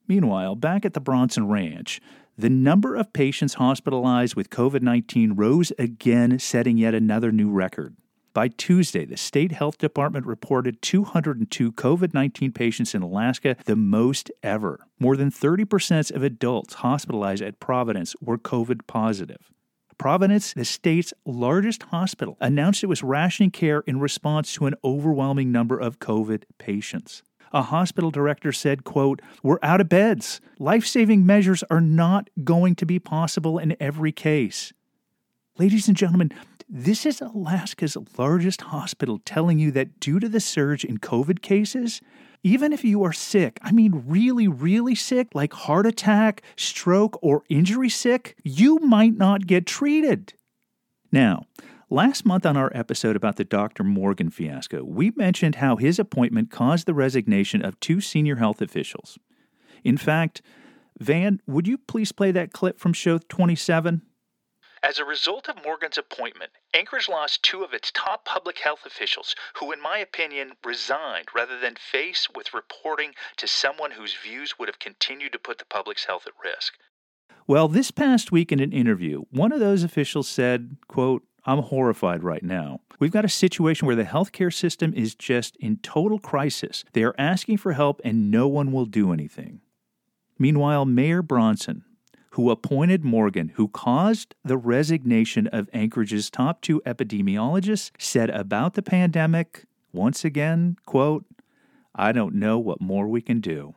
Meanwhile, 0.07 0.55
back 0.55 0.83
at 0.83 0.95
the 0.95 0.99
Bronson 0.99 1.47
Ranch, 1.47 2.01
the 2.35 2.49
number 2.49 2.95
of 2.95 3.13
patients 3.13 3.53
hospitalized 3.53 4.35
with 4.35 4.49
COVID 4.49 4.81
19 4.81 5.33
rose 5.33 5.71
again, 5.77 6.39
setting 6.39 6.77
yet 6.77 6.95
another 6.95 7.31
new 7.31 7.51
record. 7.51 7.95
By 8.33 8.47
Tuesday, 8.47 9.05
the 9.05 9.15
state 9.15 9.51
health 9.51 9.77
department 9.77 10.25
reported 10.25 10.81
202 10.81 11.71
COVID 11.71 12.15
19 12.15 12.51
patients 12.51 12.95
in 12.95 13.03
Alaska, 13.03 13.57
the 13.65 13.75
most 13.75 14.31
ever. 14.41 14.87
More 14.99 15.15
than 15.15 15.29
30% 15.29 16.11
of 16.11 16.23
adults 16.23 16.73
hospitalized 16.75 17.43
at 17.43 17.59
Providence 17.59 18.15
were 18.19 18.39
COVID 18.39 18.87
positive. 18.87 19.51
Providence, 19.97 20.53
the 20.53 20.65
state's 20.65 21.13
largest 21.25 21.83
hospital, 21.83 22.37
announced 22.41 22.83
it 22.83 22.87
was 22.87 23.03
rationing 23.03 23.51
care 23.51 23.81
in 23.81 23.99
response 23.99 24.53
to 24.53 24.65
an 24.65 24.75
overwhelming 24.83 25.51
number 25.51 25.79
of 25.79 25.99
COVID 25.99 26.43
patients. 26.57 27.23
A 27.53 27.61
hospital 27.61 28.11
director 28.11 28.51
said, 28.51 28.83
quote, 28.83 29.21
"We're 29.41 29.59
out 29.63 29.79
of 29.79 29.87
beds. 29.87 30.41
Life-saving 30.59 31.25
measures 31.25 31.63
are 31.69 31.79
not 31.79 32.29
going 32.43 32.75
to 32.75 32.85
be 32.85 32.99
possible 32.99 33.57
in 33.57 33.77
every 33.79 34.11
case." 34.11 34.73
Ladies 35.57 35.87
and 35.87 35.95
gentlemen, 35.95 36.31
this 36.67 37.05
is 37.05 37.21
Alaska's 37.21 37.95
largest 38.17 38.61
hospital 38.61 39.21
telling 39.23 39.59
you 39.59 39.71
that 39.71 39.99
due 39.99 40.19
to 40.19 40.27
the 40.27 40.39
surge 40.39 40.83
in 40.83 40.97
COVID 40.97 41.41
cases, 41.41 42.01
even 42.43 42.73
if 42.73 42.83
you 42.83 43.03
are 43.03 43.13
sick, 43.13 43.59
I 43.61 43.71
mean 43.71 44.03
really, 44.07 44.47
really 44.47 44.95
sick, 44.95 45.29
like 45.33 45.53
heart 45.53 45.85
attack, 45.85 46.41
stroke, 46.55 47.19
or 47.21 47.43
injury 47.49 47.89
sick, 47.89 48.35
you 48.43 48.79
might 48.79 49.15
not 49.15 49.45
get 49.45 49.67
treated. 49.67 50.33
Now, 51.11 51.43
last 51.89 52.25
month 52.25 52.45
on 52.45 52.57
our 52.57 52.71
episode 52.73 53.15
about 53.15 53.35
the 53.35 53.45
Dr. 53.45 53.83
Morgan 53.83 54.31
fiasco, 54.31 54.83
we 54.83 55.11
mentioned 55.11 55.55
how 55.55 55.75
his 55.75 55.99
appointment 55.99 56.49
caused 56.49 56.87
the 56.87 56.93
resignation 56.95 57.63
of 57.63 57.79
two 57.79 58.01
senior 58.01 58.37
health 58.37 58.61
officials. 58.61 59.19
In 59.83 59.97
fact, 59.97 60.41
Van, 60.99 61.41
would 61.45 61.67
you 61.67 61.77
please 61.77 62.11
play 62.11 62.31
that 62.31 62.53
clip 62.53 62.79
from 62.79 62.93
show 62.93 63.19
27? 63.19 64.01
As 64.85 64.99
a 64.99 65.03
result 65.03 65.49
of 65.49 65.63
Morgan's 65.63 65.97
appointment, 65.97 66.51
Anchorage 66.71 67.09
lost 67.09 67.41
two 67.41 67.63
of 67.63 67.73
its 67.73 67.91
top 67.91 68.23
public 68.23 68.59
health 68.59 68.85
officials, 68.85 69.35
who, 69.57 69.71
in 69.71 69.81
my 69.81 69.97
opinion, 69.97 70.51
resigned 70.63 71.25
rather 71.33 71.59
than 71.59 71.75
face 71.75 72.27
with 72.35 72.53
reporting 72.53 73.13
to 73.37 73.47
someone 73.47 73.89
whose 73.89 74.13
views 74.13 74.59
would 74.59 74.67
have 74.67 74.77
continued 74.77 75.31
to 75.31 75.39
put 75.39 75.57
the 75.57 75.65
public's 75.65 76.05
health 76.05 76.27
at 76.27 76.33
risk. 76.43 76.75
Well, 77.47 77.67
this 77.67 77.89
past 77.89 78.31
week 78.31 78.51
in 78.51 78.59
an 78.59 78.71
interview, 78.71 79.23
one 79.31 79.51
of 79.51 79.59
those 79.59 79.83
officials 79.83 80.27
said, 80.27 80.77
quote, 80.87 81.23
I'm 81.47 81.63
horrified 81.63 82.23
right 82.23 82.43
now. 82.43 82.81
We've 82.99 83.11
got 83.11 83.25
a 83.25 83.29
situation 83.29 83.87
where 83.87 83.95
the 83.95 84.03
healthcare 84.03 84.53
system 84.53 84.93
is 84.93 85.15
just 85.15 85.57
in 85.57 85.77
total 85.77 86.19
crisis. 86.19 86.85
They 86.93 87.03
are 87.03 87.15
asking 87.17 87.57
for 87.57 87.73
help 87.73 88.01
and 88.05 88.29
no 88.29 88.47
one 88.47 88.71
will 88.71 88.85
do 88.85 89.11
anything. 89.11 89.61
Meanwhile, 90.37 90.85
Mayor 90.85 91.23
Bronson, 91.23 91.85
who 92.35 92.51
appointed 92.51 93.05
Morgan, 93.05 93.53
who 93.55 93.69
caused 93.69 94.35
the 94.43 94.57
resignation 94.57 95.47
of 95.47 95.69
Anchorage's 95.73 96.29
top 96.29 96.59
two 96.59 96.81
epidemiologists, 96.85 97.91
said 97.97 98.29
about 98.29 98.73
the 98.73 98.81
pandemic, 98.81 99.63
once 99.93 100.25
again, 100.25 100.75
quote, 100.85 101.23
I 101.95 102.11
don't 102.11 102.35
know 102.35 102.59
what 102.59 102.81
more 102.81 103.07
we 103.07 103.21
can 103.21 103.39
do. 103.39 103.73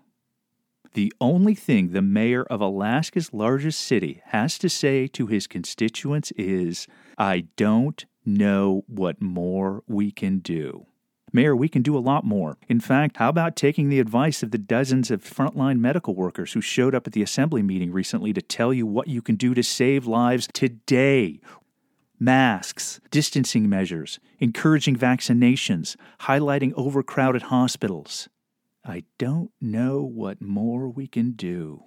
The 0.94 1.12
only 1.20 1.54
thing 1.54 1.92
the 1.92 2.02
mayor 2.02 2.42
of 2.42 2.60
Alaska's 2.60 3.32
largest 3.32 3.78
city 3.78 4.22
has 4.26 4.58
to 4.58 4.68
say 4.68 5.06
to 5.06 5.28
his 5.28 5.46
constituents 5.46 6.32
is, 6.32 6.88
I 7.16 7.44
don't 7.56 8.04
know 8.26 8.82
what 8.88 9.22
more 9.22 9.84
we 9.86 10.10
can 10.10 10.40
do. 10.40 10.86
Mayor, 11.32 11.54
we 11.54 11.68
can 11.68 11.82
do 11.82 11.96
a 11.96 12.00
lot 12.00 12.24
more. 12.24 12.56
In 12.68 12.80
fact, 12.80 13.18
how 13.18 13.28
about 13.28 13.56
taking 13.56 13.88
the 13.88 14.00
advice 14.00 14.42
of 14.42 14.50
the 14.50 14.58
dozens 14.58 15.10
of 15.10 15.22
frontline 15.22 15.78
medical 15.78 16.14
workers 16.14 16.52
who 16.52 16.60
showed 16.60 16.94
up 16.94 17.06
at 17.06 17.12
the 17.12 17.22
assembly 17.22 17.62
meeting 17.62 17.92
recently 17.92 18.32
to 18.32 18.42
tell 18.42 18.72
you 18.72 18.86
what 18.86 19.08
you 19.08 19.20
can 19.20 19.36
do 19.36 19.54
to 19.54 19.62
save 19.62 20.06
lives 20.06 20.48
today? 20.52 21.40
Masks, 22.18 23.00
distancing 23.10 23.68
measures, 23.68 24.18
encouraging 24.40 24.96
vaccinations, 24.96 25.96
highlighting 26.22 26.72
overcrowded 26.74 27.42
hospitals. 27.42 28.28
I 28.84 29.04
don't 29.18 29.50
know 29.60 30.02
what 30.02 30.40
more 30.40 30.88
we 30.88 31.06
can 31.06 31.32
do, 31.32 31.82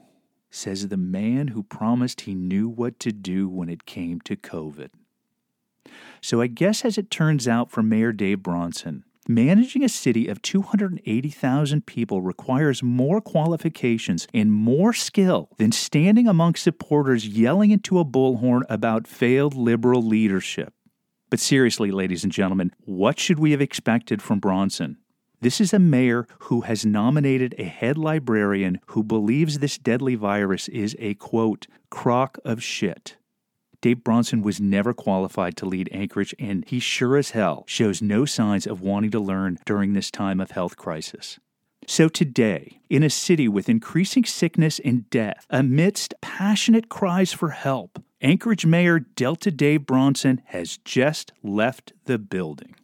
says 0.49 0.87
the 0.87 0.97
man 0.97 1.49
who 1.49 1.63
promised 1.63 2.21
he 2.21 2.35
knew 2.35 2.69
what 2.69 2.99
to 2.99 3.11
do 3.11 3.49
when 3.49 3.69
it 3.69 3.85
came 3.85 4.21
to 4.21 4.35
COVID. 4.35 4.89
So 6.21 6.41
I 6.41 6.47
guess 6.47 6.85
as 6.85 6.97
it 6.97 7.09
turns 7.09 7.47
out 7.47 7.71
for 7.71 7.81
Mayor 7.81 8.11
Dave 8.11 8.43
Bronson, 8.43 9.03
Managing 9.27 9.83
a 9.83 9.89
city 9.89 10.27
of 10.27 10.41
280,000 10.41 11.85
people 11.85 12.23
requires 12.23 12.81
more 12.81 13.21
qualifications 13.21 14.27
and 14.33 14.51
more 14.51 14.93
skill 14.93 15.49
than 15.57 15.71
standing 15.71 16.27
among 16.27 16.55
supporters 16.55 17.27
yelling 17.27 17.69
into 17.69 17.99
a 17.99 18.05
bullhorn 18.05 18.63
about 18.67 19.07
failed 19.07 19.53
liberal 19.53 20.01
leadership. 20.01 20.73
But 21.29 21.39
seriously, 21.39 21.91
ladies 21.91 22.23
and 22.23 22.33
gentlemen, 22.33 22.71
what 22.79 23.19
should 23.19 23.37
we 23.37 23.51
have 23.51 23.61
expected 23.61 24.23
from 24.23 24.39
Bronson? 24.39 24.97
This 25.39 25.61
is 25.61 25.71
a 25.71 25.79
mayor 25.79 26.27
who 26.39 26.61
has 26.61 26.83
nominated 26.83 27.53
a 27.57 27.63
head 27.63 27.99
librarian 27.99 28.79
who 28.87 29.03
believes 29.03 29.59
this 29.59 29.77
deadly 29.77 30.15
virus 30.15 30.67
is 30.67 30.95
a 30.99 31.13
quote, 31.13 31.67
crock 31.91 32.39
of 32.43 32.63
shit. 32.63 33.17
Dave 33.81 34.03
Bronson 34.03 34.43
was 34.43 34.61
never 34.61 34.93
qualified 34.93 35.57
to 35.57 35.65
lead 35.65 35.89
Anchorage, 35.91 36.35
and 36.37 36.63
he 36.67 36.79
sure 36.79 37.17
as 37.17 37.31
hell 37.31 37.63
shows 37.67 38.01
no 38.01 38.25
signs 38.25 38.67
of 38.67 38.81
wanting 38.81 39.09
to 39.11 39.19
learn 39.19 39.57
during 39.65 39.93
this 39.93 40.11
time 40.11 40.39
of 40.39 40.51
health 40.51 40.77
crisis. 40.77 41.39
So, 41.87 42.07
today, 42.07 42.79
in 42.91 43.01
a 43.01 43.09
city 43.09 43.47
with 43.47 43.67
increasing 43.67 44.23
sickness 44.23 44.79
and 44.85 45.09
death, 45.09 45.47
amidst 45.49 46.13
passionate 46.21 46.89
cries 46.89 47.33
for 47.33 47.49
help, 47.49 48.03
Anchorage 48.21 48.67
Mayor 48.67 48.99
Delta 48.99 49.49
Dave 49.49 49.87
Bronson 49.87 50.43
has 50.45 50.77
just 50.77 51.31
left 51.41 51.93
the 52.05 52.19
building. 52.19 52.75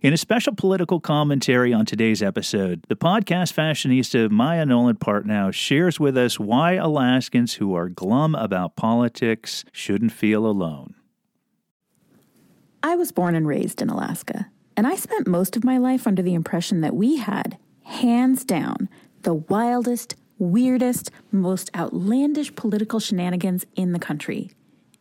In 0.00 0.12
a 0.12 0.16
special 0.16 0.54
political 0.54 1.00
commentary 1.00 1.72
on 1.72 1.84
today's 1.84 2.22
episode, 2.22 2.84
the 2.88 2.94
podcast 2.94 3.52
fashionista 3.52 4.30
Maia 4.30 4.64
Nolan 4.64 4.94
Partnow 4.94 5.52
shares 5.52 5.98
with 5.98 6.16
us 6.16 6.38
why 6.38 6.74
Alaskans 6.74 7.54
who 7.54 7.74
are 7.74 7.88
glum 7.88 8.36
about 8.36 8.76
politics 8.76 9.64
shouldn't 9.72 10.12
feel 10.12 10.46
alone. 10.46 10.94
I 12.80 12.94
was 12.94 13.10
born 13.10 13.34
and 13.34 13.44
raised 13.44 13.82
in 13.82 13.88
Alaska, 13.90 14.48
and 14.76 14.86
I 14.86 14.94
spent 14.94 15.26
most 15.26 15.56
of 15.56 15.64
my 15.64 15.78
life 15.78 16.06
under 16.06 16.22
the 16.22 16.34
impression 16.34 16.80
that 16.82 16.94
we 16.94 17.16
had, 17.16 17.58
hands 17.82 18.44
down, 18.44 18.88
the 19.22 19.34
wildest, 19.34 20.14
weirdest, 20.38 21.10
most 21.32 21.70
outlandish 21.74 22.54
political 22.54 23.00
shenanigans 23.00 23.66
in 23.74 23.90
the 23.90 23.98
country. 23.98 24.52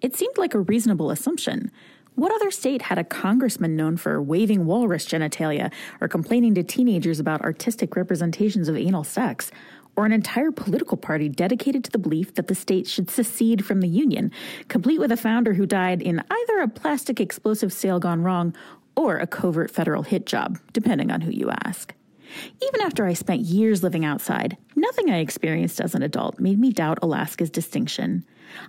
It 0.01 0.16
seemed 0.16 0.39
like 0.39 0.56
a 0.56 0.60
reasonable 0.60 1.12
assumption. 1.12 1.70
What 2.17 2.33
other 2.33 2.50
state 2.50 2.81
had 2.81 2.97
a 2.97 3.03
congressman 3.03 3.75
known 3.75 3.95
for 3.95 4.19
waving 4.19 4.65
walrus 4.65 5.05
genitalia 5.05 5.71
or 6.01 6.07
complaining 6.07 6.55
to 6.55 6.63
teenagers 6.63 7.19
about 7.19 7.43
artistic 7.43 7.95
representations 7.95 8.67
of 8.67 8.75
anal 8.75 9.03
sex? 9.03 9.51
Or 9.95 10.03
an 10.03 10.12
entire 10.12 10.51
political 10.51 10.97
party 10.97 11.29
dedicated 11.29 11.83
to 11.83 11.91
the 11.91 12.00
belief 12.00 12.33
that 12.33 12.47
the 12.47 12.55
state 12.55 12.88
should 12.88 13.12
secede 13.12 13.63
from 13.63 13.81
the 13.81 13.88
Union, 13.88 14.31
complete 14.67 15.00
with 15.00 15.12
a 15.12 15.17
founder 15.17 15.53
who 15.53 15.67
died 15.67 16.01
in 16.01 16.24
either 16.31 16.59
a 16.62 16.67
plastic 16.67 17.19
explosive 17.19 17.71
sale 17.71 18.00
gone 18.00 18.24
wrong 18.24 18.55
or 18.95 19.17
a 19.17 19.27
covert 19.27 19.69
federal 19.69 20.01
hit 20.01 20.25
job, 20.25 20.57
depending 20.74 21.12
on 21.12 21.21
who 21.21 21.29
you 21.29 21.51
ask. 21.65 21.93
Even 22.62 22.81
after 22.81 23.05
I 23.05 23.13
spent 23.13 23.41
years 23.41 23.84
living 23.84 24.05
outside, 24.05 24.57
nothing 24.75 25.10
I 25.10 25.19
experienced 25.19 25.81
as 25.81 25.96
an 25.96 26.03
adult 26.03 26.39
made 26.39 26.60
me 26.60 26.72
doubt 26.72 27.00
Alaska's 27.01 27.50
distinction. 27.50 28.25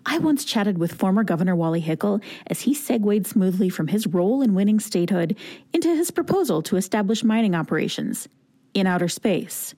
I 0.06 0.18
once 0.18 0.44
chatted 0.44 0.78
with 0.78 0.94
former 0.94 1.24
Governor 1.24 1.56
Wally 1.56 1.80
Hickel 1.80 2.22
as 2.46 2.62
he 2.62 2.74
segued 2.74 3.26
smoothly 3.26 3.68
from 3.68 3.88
his 3.88 4.06
role 4.06 4.42
in 4.42 4.54
winning 4.54 4.80
statehood 4.80 5.36
into 5.72 5.94
his 5.94 6.10
proposal 6.10 6.62
to 6.62 6.76
establish 6.76 7.24
mining 7.24 7.54
operations 7.54 8.28
in 8.74 8.86
outer 8.86 9.08
space. 9.08 9.74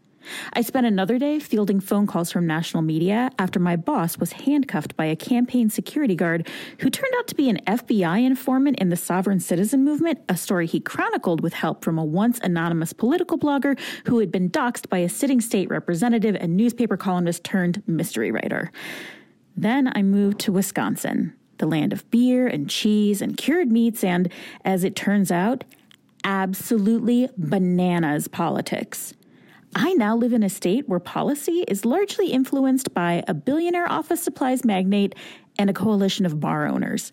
I 0.53 0.63
spent 0.63 0.87
another 0.87 1.19
day 1.19 1.39
fielding 1.39 1.81
phone 1.81 2.07
calls 2.07 2.31
from 2.31 2.47
national 2.47 2.83
media 2.83 3.31
after 3.39 3.59
my 3.59 3.77
boss 3.77 4.19
was 4.19 4.33
handcuffed 4.33 4.97
by 4.97 5.07
a 5.07 5.17
campaign 5.17 5.71
security 5.71 6.15
guard 6.15 6.49
who 6.79 6.91
turned 6.91 7.15
out 7.19 7.27
to 7.29 7.35
be 7.35 7.49
an 7.49 7.59
FBI 7.67 8.25
informant 8.25 8.79
in 8.79 8.89
the 8.89 8.97
sovereign 8.97 9.41
citizen 9.41 9.85
movement, 9.85 10.21
a 10.29 10.37
story 10.37 10.67
he 10.67 10.81
chronicled 10.81 11.41
with 11.41 11.55
help 11.55 11.85
from 11.85 11.99
a 11.99 12.05
once 12.05 12.39
anonymous 12.43 12.93
political 12.93 13.39
blogger 13.39 13.79
who 14.07 14.19
had 14.19 14.31
been 14.31 14.51
doxxed 14.51 14.89
by 14.89 14.99
a 14.99 15.09
sitting 15.09 15.41
state 15.41 15.71
representative 15.71 16.37
and 16.41 16.57
newspaper 16.57 16.97
columnist 16.97 17.45
turned 17.45 17.83
mystery 17.87 18.31
writer. 18.31 18.71
Then 19.57 19.93
I 19.95 20.03
moved 20.03 20.39
to 20.41 20.53
Wisconsin, 20.53 21.35
the 21.59 21.67
land 21.67 21.93
of 21.93 22.11
beer 22.11 22.47
and 22.47 22.69
cheese 22.69 23.21
and 23.21 23.37
cured 23.37 23.71
meats 23.71 24.03
and, 24.03 24.31
as 24.65 24.85
it 24.85 24.97
turns 24.97 25.31
out, 25.31 25.65
absolutely 26.25 27.29
bananas 27.37 28.29
politics. 28.29 29.15
I 29.75 29.93
now 29.95 30.17
live 30.17 30.33
in 30.33 30.43
a 30.43 30.49
state 30.49 30.89
where 30.89 30.99
policy 30.99 31.65
is 31.69 31.85
largely 31.85 32.33
influenced 32.33 32.93
by 32.93 33.23
a 33.29 33.35
billionaire 33.35 33.91
office 33.91 34.21
supplies 34.21 34.65
magnate 34.65 35.15
and 35.59 35.71
a 35.71 35.75
coalition 35.75 36.27
of 36.27 36.41
bar 36.41 36.67
owners. 36.67 37.13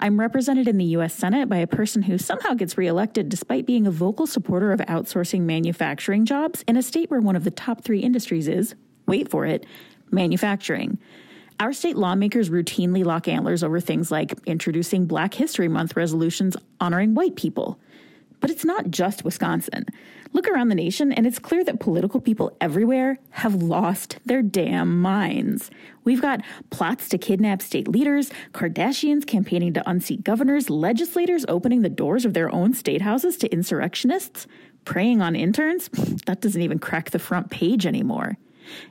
I'm 0.00 0.18
represented 0.18 0.68
in 0.68 0.78
the 0.78 0.84
US 0.96 1.12
Senate 1.12 1.48
by 1.48 1.58
a 1.58 1.66
person 1.66 2.02
who 2.02 2.16
somehow 2.16 2.54
gets 2.54 2.78
reelected 2.78 3.28
despite 3.28 3.66
being 3.66 3.86
a 3.86 3.90
vocal 3.90 4.26
supporter 4.26 4.72
of 4.72 4.80
outsourcing 4.80 5.42
manufacturing 5.42 6.24
jobs 6.24 6.64
in 6.66 6.76
a 6.76 6.82
state 6.82 7.10
where 7.10 7.20
one 7.20 7.36
of 7.36 7.44
the 7.44 7.50
top 7.50 7.84
three 7.84 8.00
industries 8.00 8.48
is, 8.48 8.74
wait 9.06 9.28
for 9.28 9.44
it, 9.44 9.66
manufacturing. 10.10 10.98
Our 11.60 11.72
state 11.72 11.96
lawmakers 11.96 12.48
routinely 12.48 13.04
lock 13.04 13.26
antlers 13.26 13.64
over 13.64 13.80
things 13.80 14.10
like 14.10 14.32
introducing 14.46 15.06
Black 15.06 15.34
History 15.34 15.68
Month 15.68 15.96
resolutions 15.96 16.56
honoring 16.80 17.14
white 17.14 17.34
people. 17.34 17.80
But 18.40 18.50
it's 18.50 18.64
not 18.64 18.90
just 18.90 19.24
Wisconsin. 19.24 19.86
Look 20.32 20.46
around 20.46 20.68
the 20.68 20.74
nation, 20.74 21.12
and 21.12 21.26
it's 21.26 21.38
clear 21.38 21.64
that 21.64 21.80
political 21.80 22.20
people 22.20 22.56
everywhere 22.60 23.18
have 23.30 23.54
lost 23.62 24.18
their 24.26 24.42
damn 24.42 25.00
minds. 25.00 25.70
We've 26.04 26.20
got 26.20 26.42
plots 26.70 27.08
to 27.10 27.18
kidnap 27.18 27.62
state 27.62 27.88
leaders, 27.88 28.30
Kardashians 28.52 29.26
campaigning 29.26 29.72
to 29.74 29.90
unseat 29.90 30.24
governors, 30.24 30.70
legislators 30.70 31.44
opening 31.48 31.82
the 31.82 31.88
doors 31.88 32.24
of 32.24 32.34
their 32.34 32.52
own 32.54 32.74
state 32.74 33.02
houses 33.02 33.36
to 33.38 33.52
insurrectionists, 33.52 34.46
preying 34.84 35.20
on 35.22 35.34
interns. 35.34 35.90
That 36.26 36.42
doesn't 36.42 36.60
even 36.60 36.78
crack 36.78 37.10
the 37.10 37.18
front 37.18 37.50
page 37.50 37.86
anymore. 37.86 38.36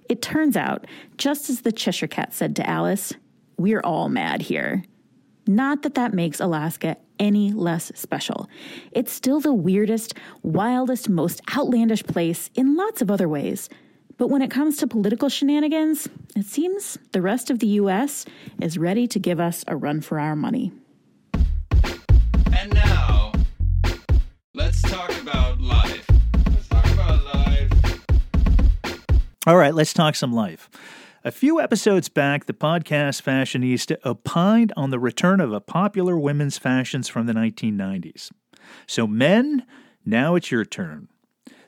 It 0.10 0.24
turns 0.24 0.58
out, 0.58 0.88
just 1.18 1.52
as 1.52 1.62
the 1.62 1.72
Cheshire 1.72 2.08
Cat 2.08 2.34
said 2.34 2.56
to 2.56 2.68
Alice, 2.68 3.14
we're 3.58 3.82
all 3.82 4.10
mad 4.10 4.42
here. 4.42 4.84
Not 5.48 5.84
that 5.84 5.96
that 5.96 6.14
makes 6.14 6.40
Alaska 6.40 6.98
any 7.20 7.52
less 7.52 7.92
special. 7.96 8.50
It's 8.92 9.12
still 9.12 9.40
the 9.40 9.54
weirdest, 9.54 10.14
wildest, 10.44 11.10
most 11.10 11.42
outlandish 11.56 12.04
place 12.04 12.50
in 12.56 12.76
lots 12.76 13.02
of 13.02 13.10
other 13.10 13.30
ways. 13.30 13.70
But 14.18 14.30
when 14.30 14.42
it 14.42 14.50
comes 14.50 14.78
to 14.78 14.88
political 14.88 15.30
shenanigans, 15.30 16.10
it 16.36 16.46
seems 16.46 16.98
the 17.12 17.22
rest 17.22 17.50
of 17.50 17.60
the 17.60 17.68
U.S. 17.68 18.26
is 18.62 18.78
ready 18.78 19.08
to 19.08 19.20
give 19.20 19.40
us 19.40 19.64
a 19.68 19.76
run 19.76 20.02
for 20.02 20.20
our 20.20 20.36
money. 20.36 20.72
And 22.52 22.74
now, 22.74 23.32
let's 24.56 24.82
talk 24.82 25.12
about 25.22 25.62
life. 25.62 26.06
Let's 26.50 26.68
talk 26.68 26.86
about 26.94 27.24
life. 27.26 27.72
All 29.46 29.56
right, 29.56 29.74
let's 29.74 29.94
talk 29.94 30.16
some 30.16 30.34
life. 30.34 30.70
A 31.24 31.32
few 31.32 31.60
episodes 31.60 32.10
back, 32.10 32.46
the 32.46 32.54
podcast 32.54 33.24
Fashionista 33.24 33.98
opined 34.06 34.72
on 34.78 34.92
the 34.92 35.00
return 35.00 35.42
of 35.42 35.52
a 35.52 35.60
popular 35.60 36.18
women's 36.18 36.60
fashions 36.60 37.08
from 37.08 37.26
the 37.26 37.34
1990s. 37.34 38.32
So, 38.86 39.08
men, 39.08 39.66
now 40.06 40.36
it's 40.36 40.52
your 40.52 40.64
turn. 40.64 41.08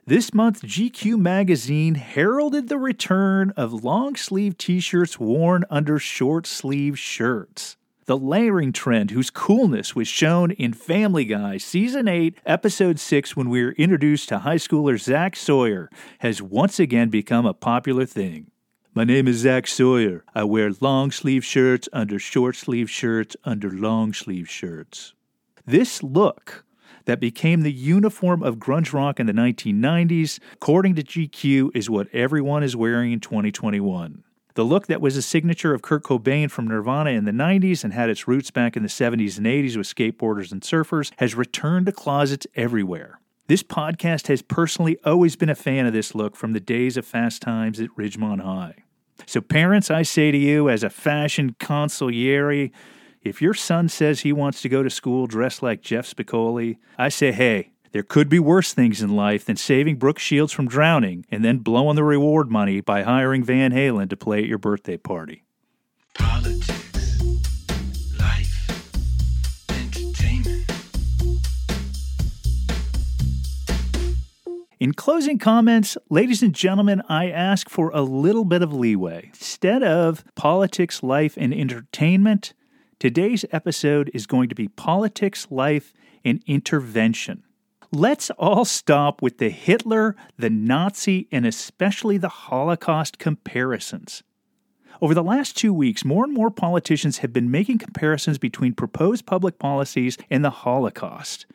This 0.06 0.36
month, 0.36 0.62
GQ 0.62 1.20
magazine 1.20 1.96
heralded 1.96 2.70
the 2.70 2.78
return 2.78 3.52
of 3.58 3.84
long 3.84 4.16
sleeve 4.16 4.56
t 4.56 4.80
shirts 4.80 5.20
worn 5.20 5.66
under 5.70 5.98
short 5.98 6.46
sleeve 6.46 7.00
shirts. 7.00 7.76
The 8.06 8.18
layering 8.18 8.72
trend, 8.72 9.10
whose 9.12 9.32
coolness 9.32 9.96
was 9.96 10.08
shown 10.08 10.52
in 10.52 10.74
Family 10.74 11.26
Guy 11.26 11.58
Season 11.58 12.08
8, 12.08 12.38
Episode 12.46 13.00
6, 13.00 13.36
when 13.36 13.50
we 13.50 13.64
were 13.64 13.72
introduced 13.74 14.30
to 14.30 14.40
high 14.40 14.56
schooler 14.58 15.00
Zach 15.00 15.36
Sawyer, 15.36 15.90
has 16.20 16.40
once 16.40 16.80
again 16.80 17.10
become 17.10 17.48
a 17.48 17.54
popular 17.54 18.06
thing. 18.06 18.52
My 19.00 19.06
name 19.06 19.30
is 19.30 19.38
Zach 19.38 19.66
Sawyer. 19.66 20.26
I 20.36 20.44
wear 20.44 20.72
long 20.82 21.12
sleeve 21.12 21.46
shirts 21.46 21.88
under 21.94 22.20
short 22.20 22.58
sleeve 22.58 22.90
shirts 22.90 23.38
under 23.46 23.72
long 23.72 24.12
sleeve 24.12 24.50
shirts. 24.50 25.14
This 25.66 26.04
look 26.04 26.66
that 27.06 27.22
became 27.22 27.62
the 27.62 27.72
uniform 27.72 28.44
of 28.44 28.58
grunge 28.58 28.92
rock 28.92 29.18
in 29.18 29.26
the 29.26 29.32
1990s, 29.32 30.40
according 30.52 30.96
to 30.96 31.04
GQ, 31.04 31.70
is 31.74 31.90
what 31.90 32.14
everyone 32.14 32.62
is 32.62 32.76
wearing 32.76 33.14
in 33.14 33.22
2021. 33.22 34.26
The 34.56 34.66
look 34.66 34.88
that 34.88 35.00
was 35.00 35.16
a 35.16 35.22
signature 35.22 35.74
of 35.74 35.82
Kurt 35.82 36.04
Cobain 36.04 36.52
from 36.52 36.68
Nirvana 36.68 37.12
in 37.12 37.24
the 37.24 37.32
90s 37.32 37.86
and 37.86 37.94
had 37.94 38.10
its 38.10 38.28
roots 38.28 38.52
back 38.52 38.76
in 38.76 38.84
the 38.84 38.90
70s 38.90 39.38
and 39.38 39.48
80s 39.48 39.78
with 39.78 39.88
skateboarders 39.88 40.52
and 40.52 40.62
surfers 40.62 41.14
has 41.20 41.36
returned 41.36 41.86
to 41.86 41.94
closets 41.94 42.48
everywhere. 42.54 43.22
This 43.48 43.64
podcast 43.64 44.28
has 44.28 44.42
personally 44.42 44.98
always 45.06 45.38
been 45.38 45.48
a 45.48 45.56
fan 45.56 45.86
of 45.86 45.94
this 45.94 46.14
look 46.14 46.36
from 46.36 46.52
the 46.52 46.60
days 46.60 46.98
of 46.98 47.06
Fast 47.06 47.42
Times 47.42 47.80
at 47.80 47.96
Ridgemont 47.98 48.42
High. 48.42 48.84
So, 49.26 49.42
parents, 49.42 49.92
I 49.92 50.02
say 50.02 50.32
to 50.32 50.38
you, 50.38 50.70
as 50.70 50.84
a 50.84 50.90
fashion 50.90 51.56
consigliere, 51.60 52.72
if 53.22 53.42
your 53.42 53.54
son 53.54 53.90
says 53.90 54.22
he 54.22 54.34
wants 54.34 54.62
to 54.62 54.70
go 54.70 54.82
to 54.82 54.90
school 54.90 55.28
dressed 55.28 55.62
like 55.62 55.82
Jeff 55.82 56.12
Spicoli, 56.12 56.78
I 56.98 57.10
say, 57.10 57.32
hey, 57.32 57.72
there 57.92 58.04
could 58.04 58.30
be 58.30 58.40
worse 58.40 58.74
things 58.74 59.02
in 59.02 59.16
life 59.16 59.46
than 59.46 59.56
saving 59.56 59.98
Brooke 59.98 60.20
Shields 60.20 60.54
from 60.54 60.68
drowning 60.68 61.26
and 61.32 61.44
then 61.44 61.58
blowing 61.58 61.96
the 61.96 62.04
reward 62.04 62.50
money 62.50 62.82
by 62.82 63.02
hiring 63.02 63.44
Van 63.44 63.72
Halen 63.72 64.10
to 64.10 64.18
play 64.18 64.40
at 64.40 64.46
your 64.46 64.58
birthday 64.58 64.98
party. 64.98 65.44
Politics, 66.14 66.70
In 74.80 74.94
closing 74.94 75.38
comments, 75.38 75.98
ladies 76.10 76.42
and 76.42 76.56
gentlemen, 76.56 77.02
I 77.10 77.30
ask 77.30 77.70
for 77.70 77.90
a 77.90 78.02
little 78.02 78.46
bit 78.46 78.62
of 78.62 78.72
leeway. 78.72 79.26
Instead 79.34 79.84
of 79.84 80.24
politics, 80.36 81.04
life, 81.04 81.36
and 81.36 81.54
entertainment, 81.54 82.54
today's 82.98 83.44
episode 83.52 84.10
is 84.14 84.26
going 84.26 84.48
to 84.48 84.56
be 84.56 84.70
politics, 84.70 85.48
life, 85.50 85.92
and 86.24 86.42
intervention. 86.48 87.44
Let's 87.92 88.30
all 88.30 88.64
stop 88.64 89.22
with 89.22 89.38
the 89.38 89.50
Hitler, 89.50 90.16
the 90.38 90.50
Nazi, 90.50 91.28
and 91.30 91.46
especially 91.46 92.18
the 92.18 92.30
Holocaust 92.30 93.20
comparisons. 93.20 94.24
Over 95.02 95.14
the 95.14 95.22
last 95.22 95.58
two 95.58 95.74
weeks, 95.74 96.06
more 96.06 96.24
and 96.24 96.34
more 96.34 96.52
politicians 96.52 97.18
have 97.18 97.34
been 97.34 97.52
making 97.52 97.80
comparisons 97.80 98.38
between 98.38 98.76
proposed 98.76 99.26
public 99.26 99.60
policies 99.60 100.18
and 100.30 100.46
the 100.46 100.50
Holocaust. 100.50 101.46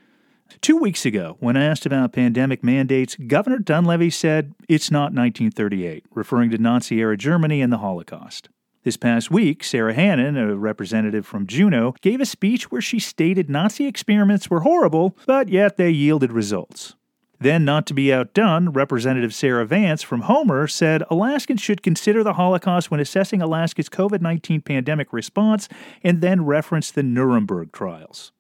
Two 0.61 0.77
weeks 0.77 1.05
ago, 1.05 1.37
when 1.41 1.57
asked 1.57 1.87
about 1.87 2.13
pandemic 2.13 2.63
mandates, 2.63 3.17
Governor 3.27 3.59
Dunleavy 3.59 4.11
said 4.11 4.55
it's 4.69 4.91
not 4.91 5.13
1938, 5.13 6.05
referring 6.15 6.51
to 6.51 6.59
Nazi 6.59 6.99
era 6.99 7.17
Germany 7.17 7.61
and 7.61 7.73
the 7.73 7.79
Holocaust. 7.79 8.49
This 8.85 8.97
past 8.99 9.31
week, 9.31 9.65
Sara 9.65 9.95
Hannan, 9.95 10.37
a 10.37 10.55
representative 10.55 11.27
from 11.27 11.47
Juneau, 11.47 11.95
gave 12.03 12.21
a 12.21 12.27
speech 12.27 12.71
where 12.71 12.83
she 12.83 12.99
stated 12.99 13.49
Nazi 13.49 13.87
experiments 13.87 14.51
were 14.51 14.61
horrible, 14.61 15.17
but 15.27 15.49
yet 15.49 15.77
they 15.77 15.91
yielded 15.91 16.33
results. 16.33 16.95
Then, 17.41 17.65
not 17.65 17.87
to 17.87 17.95
be 17.95 18.13
outdone, 18.13 18.71
Representative 18.71 19.35
Sarah 19.35 19.67
Vance 19.67 20.03
from 20.03 20.23
Homer 20.23 20.67
said 20.67 21.03
Alaskans 21.11 21.61
should 21.61 21.83
consider 21.83 22.23
the 22.23 22.35
Holocaust 22.35 22.91
when 22.91 23.01
assessing 23.01 23.43
Alaska's 23.43 23.89
COVID 23.89 24.21
19 24.21 24.61
pandemic 24.61 25.13
response 25.13 25.69
and 26.03 26.21
then 26.21 26.45
reference 26.45 26.91
the 26.91 27.03
Nuremberg 27.03 27.73
trials. 27.73 28.33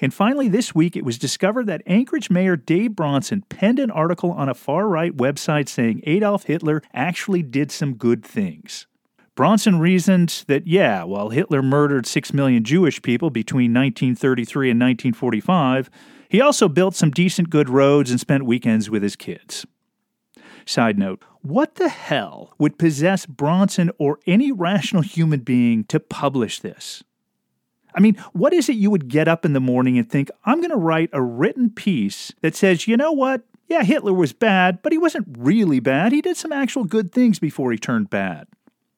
And 0.00 0.12
finally, 0.12 0.48
this 0.48 0.74
week, 0.74 0.96
it 0.96 1.04
was 1.04 1.18
discovered 1.18 1.66
that 1.66 1.82
Anchorage 1.86 2.30
Mayor 2.30 2.56
Dave 2.56 2.96
Bronson 2.96 3.42
penned 3.48 3.78
an 3.78 3.90
article 3.90 4.32
on 4.32 4.48
a 4.48 4.54
far 4.54 4.88
right 4.88 5.16
website 5.16 5.68
saying 5.68 6.02
Adolf 6.04 6.44
Hitler 6.44 6.82
actually 6.92 7.42
did 7.42 7.70
some 7.70 7.94
good 7.94 8.24
things. 8.24 8.86
Bronson 9.34 9.80
reasoned 9.80 10.44
that, 10.46 10.66
yeah, 10.66 11.02
while 11.02 11.30
Hitler 11.30 11.62
murdered 11.62 12.06
6 12.06 12.32
million 12.32 12.62
Jewish 12.62 13.02
people 13.02 13.30
between 13.30 13.74
1933 13.74 14.70
and 14.70 14.80
1945, 14.80 15.90
he 16.28 16.40
also 16.40 16.68
built 16.68 16.94
some 16.94 17.10
decent 17.10 17.50
good 17.50 17.68
roads 17.68 18.10
and 18.10 18.20
spent 18.20 18.44
weekends 18.44 18.88
with 18.88 19.02
his 19.02 19.16
kids. 19.16 19.66
Side 20.66 20.98
note 20.98 21.22
What 21.42 21.76
the 21.76 21.88
hell 21.88 22.54
would 22.58 22.78
possess 22.78 23.26
Bronson 23.26 23.90
or 23.98 24.20
any 24.26 24.52
rational 24.52 25.02
human 25.02 25.40
being 25.40 25.84
to 25.84 26.00
publish 26.00 26.60
this? 26.60 27.02
I 27.94 28.00
mean, 28.00 28.16
what 28.32 28.52
is 28.52 28.68
it 28.68 28.76
you 28.76 28.90
would 28.90 29.08
get 29.08 29.28
up 29.28 29.44
in 29.44 29.52
the 29.52 29.60
morning 29.60 29.96
and 29.98 30.08
think, 30.08 30.30
I'm 30.44 30.58
going 30.58 30.70
to 30.70 30.76
write 30.76 31.10
a 31.12 31.22
written 31.22 31.70
piece 31.70 32.32
that 32.40 32.56
says, 32.56 32.88
you 32.88 32.96
know 32.96 33.12
what? 33.12 33.42
Yeah, 33.68 33.82
Hitler 33.82 34.12
was 34.12 34.32
bad, 34.32 34.82
but 34.82 34.92
he 34.92 34.98
wasn't 34.98 35.26
really 35.38 35.80
bad. 35.80 36.12
He 36.12 36.20
did 36.20 36.36
some 36.36 36.52
actual 36.52 36.84
good 36.84 37.12
things 37.12 37.38
before 37.38 37.72
he 37.72 37.78
turned 37.78 38.10
bad. 38.10 38.46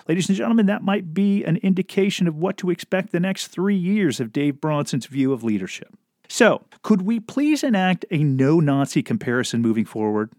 Ladies 0.09 0.29
and 0.29 0.37
gentlemen, 0.39 0.67
that 0.67 0.83
might 0.83 1.13
be 1.13 1.45
an 1.45 1.57
indication 1.59 2.27
of 2.27 2.37
what 2.37 2.57
to 2.59 2.71
expect 2.71 3.13
the 3.13 3.21
next 3.21 3.49
three 3.49 3.77
years 3.77 4.21
of 4.21 4.33
Dave 4.33 4.61
Bronson's 4.61 5.07
view 5.07 5.33
of 5.33 5.45
leadership. 5.45 5.95
So, 6.29 6.65
could 6.83 7.03
we 7.03 7.21
please 7.21 7.63
enact 7.63 8.05
a 8.11 8.19
no 8.19 8.61
Nazi 8.61 9.03
comparison 9.03 9.63
moving 9.63 9.85
forward? 9.85 10.33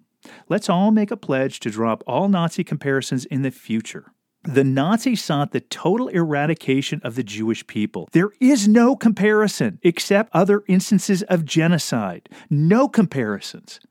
Let's 0.49 0.69
all 0.69 0.91
make 0.91 1.11
a 1.11 1.17
pledge 1.17 1.59
to 1.61 1.69
drop 1.69 2.03
all 2.07 2.27
Nazi 2.27 2.63
comparisons 2.63 3.25
in 3.25 3.41
the 3.41 3.51
future. 3.51 4.11
The 4.47 4.63
Nazis 4.63 5.21
sought 5.21 5.51
the 5.51 5.59
total 5.59 6.07
eradication 6.07 7.01
of 7.03 7.15
the 7.15 7.23
Jewish 7.23 7.67
people. 7.67 8.07
There 8.13 8.31
is 8.39 8.65
no 8.65 8.95
comparison 8.95 9.77
except 9.83 10.33
other 10.33 10.63
instances 10.69 11.21
of 11.23 11.43
genocide. 11.43 12.29
No 12.49 12.87
comparisons. 12.87 13.81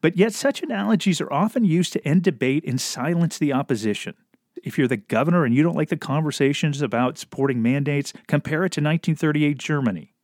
But 0.00 0.16
yet, 0.16 0.34
such 0.34 0.62
analogies 0.62 1.20
are 1.20 1.32
often 1.32 1.64
used 1.64 1.92
to 1.94 2.08
end 2.08 2.22
debate 2.22 2.62
and 2.64 2.80
silence 2.80 3.38
the 3.38 3.52
opposition. 3.52 4.14
If 4.62 4.78
you're 4.78 4.86
the 4.86 4.98
governor 4.98 5.44
and 5.44 5.52
you 5.52 5.64
don't 5.64 5.76
like 5.76 5.88
the 5.88 5.96
conversations 5.96 6.80
about 6.80 7.18
supporting 7.18 7.60
mandates, 7.60 8.12
compare 8.28 8.64
it 8.64 8.70
to 8.72 8.80
1938 8.80 9.58
Germany. 9.58 10.14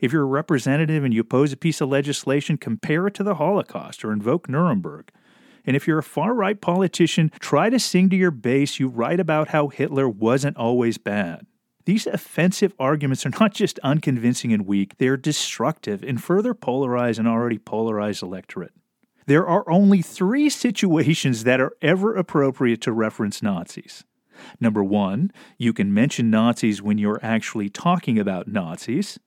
If 0.00 0.12
you're 0.12 0.22
a 0.22 0.26
representative 0.26 1.04
and 1.04 1.14
you 1.14 1.20
oppose 1.20 1.52
a 1.52 1.56
piece 1.56 1.80
of 1.80 1.88
legislation, 1.88 2.58
compare 2.58 3.06
it 3.06 3.14
to 3.14 3.22
the 3.22 3.36
Holocaust 3.36 4.04
or 4.04 4.12
invoke 4.12 4.48
Nuremberg. 4.48 5.12
And 5.66 5.74
if 5.74 5.86
you're 5.86 5.98
a 5.98 6.02
far 6.02 6.32
right 6.32 6.60
politician, 6.60 7.30
try 7.40 7.68
to 7.68 7.78
sing 7.78 8.08
to 8.10 8.16
your 8.16 8.30
base 8.30 8.78
you 8.78 8.88
write 8.88 9.20
about 9.20 9.48
how 9.48 9.68
Hitler 9.68 10.08
wasn't 10.08 10.56
always 10.56 10.96
bad. 10.96 11.46
These 11.84 12.06
offensive 12.06 12.74
arguments 12.78 13.26
are 13.26 13.32
not 13.40 13.54
just 13.54 13.78
unconvincing 13.80 14.52
and 14.52 14.66
weak, 14.66 14.98
they 14.98 15.06
are 15.08 15.16
destructive 15.16 16.02
and 16.02 16.22
further 16.22 16.54
polarize 16.54 17.18
an 17.18 17.26
already 17.26 17.58
polarized 17.58 18.22
electorate. 18.22 18.72
There 19.26 19.46
are 19.46 19.68
only 19.68 20.02
three 20.02 20.48
situations 20.48 21.44
that 21.44 21.60
are 21.60 21.76
ever 21.82 22.14
appropriate 22.14 22.80
to 22.82 22.92
reference 22.92 23.42
Nazis. 23.42 24.04
Number 24.60 24.84
one, 24.84 25.32
you 25.58 25.72
can 25.72 25.94
mention 25.94 26.30
Nazis 26.30 26.82
when 26.82 26.98
you're 26.98 27.20
actually 27.22 27.68
talking 27.68 28.18
about 28.18 28.48
Nazis. 28.48 29.18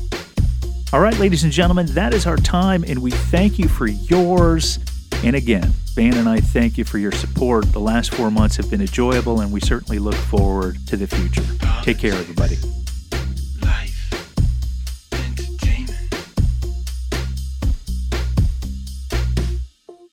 All 0.94 1.00
right, 1.00 1.18
ladies 1.18 1.44
and 1.44 1.52
gentlemen, 1.52 1.88
that 1.96 2.14
is 2.14 2.28
our 2.28 2.38
time, 2.38 2.86
and 2.88 3.02
we 3.02 3.10
thank 3.10 3.58
you 3.58 3.68
for 3.68 3.88
yours. 3.88 4.78
And 5.24 5.36
again, 5.36 5.74
Van 5.96 6.16
and 6.16 6.30
I 6.30 6.40
thank 6.40 6.78
you 6.78 6.84
for 6.84 7.00
your 7.00 7.12
support. 7.12 7.72
The 7.72 7.80
last 7.80 8.14
four 8.14 8.30
months 8.30 8.58
have 8.58 8.70
been 8.70 8.80
enjoyable, 8.80 9.42
and 9.42 9.52
we 9.52 9.60
certainly 9.60 9.98
look 9.98 10.14
forward 10.14 10.78
to 10.86 10.96
the 10.96 11.08
future. 11.08 11.42
Take 11.82 11.98
care, 11.98 12.14
everybody. 12.14 12.58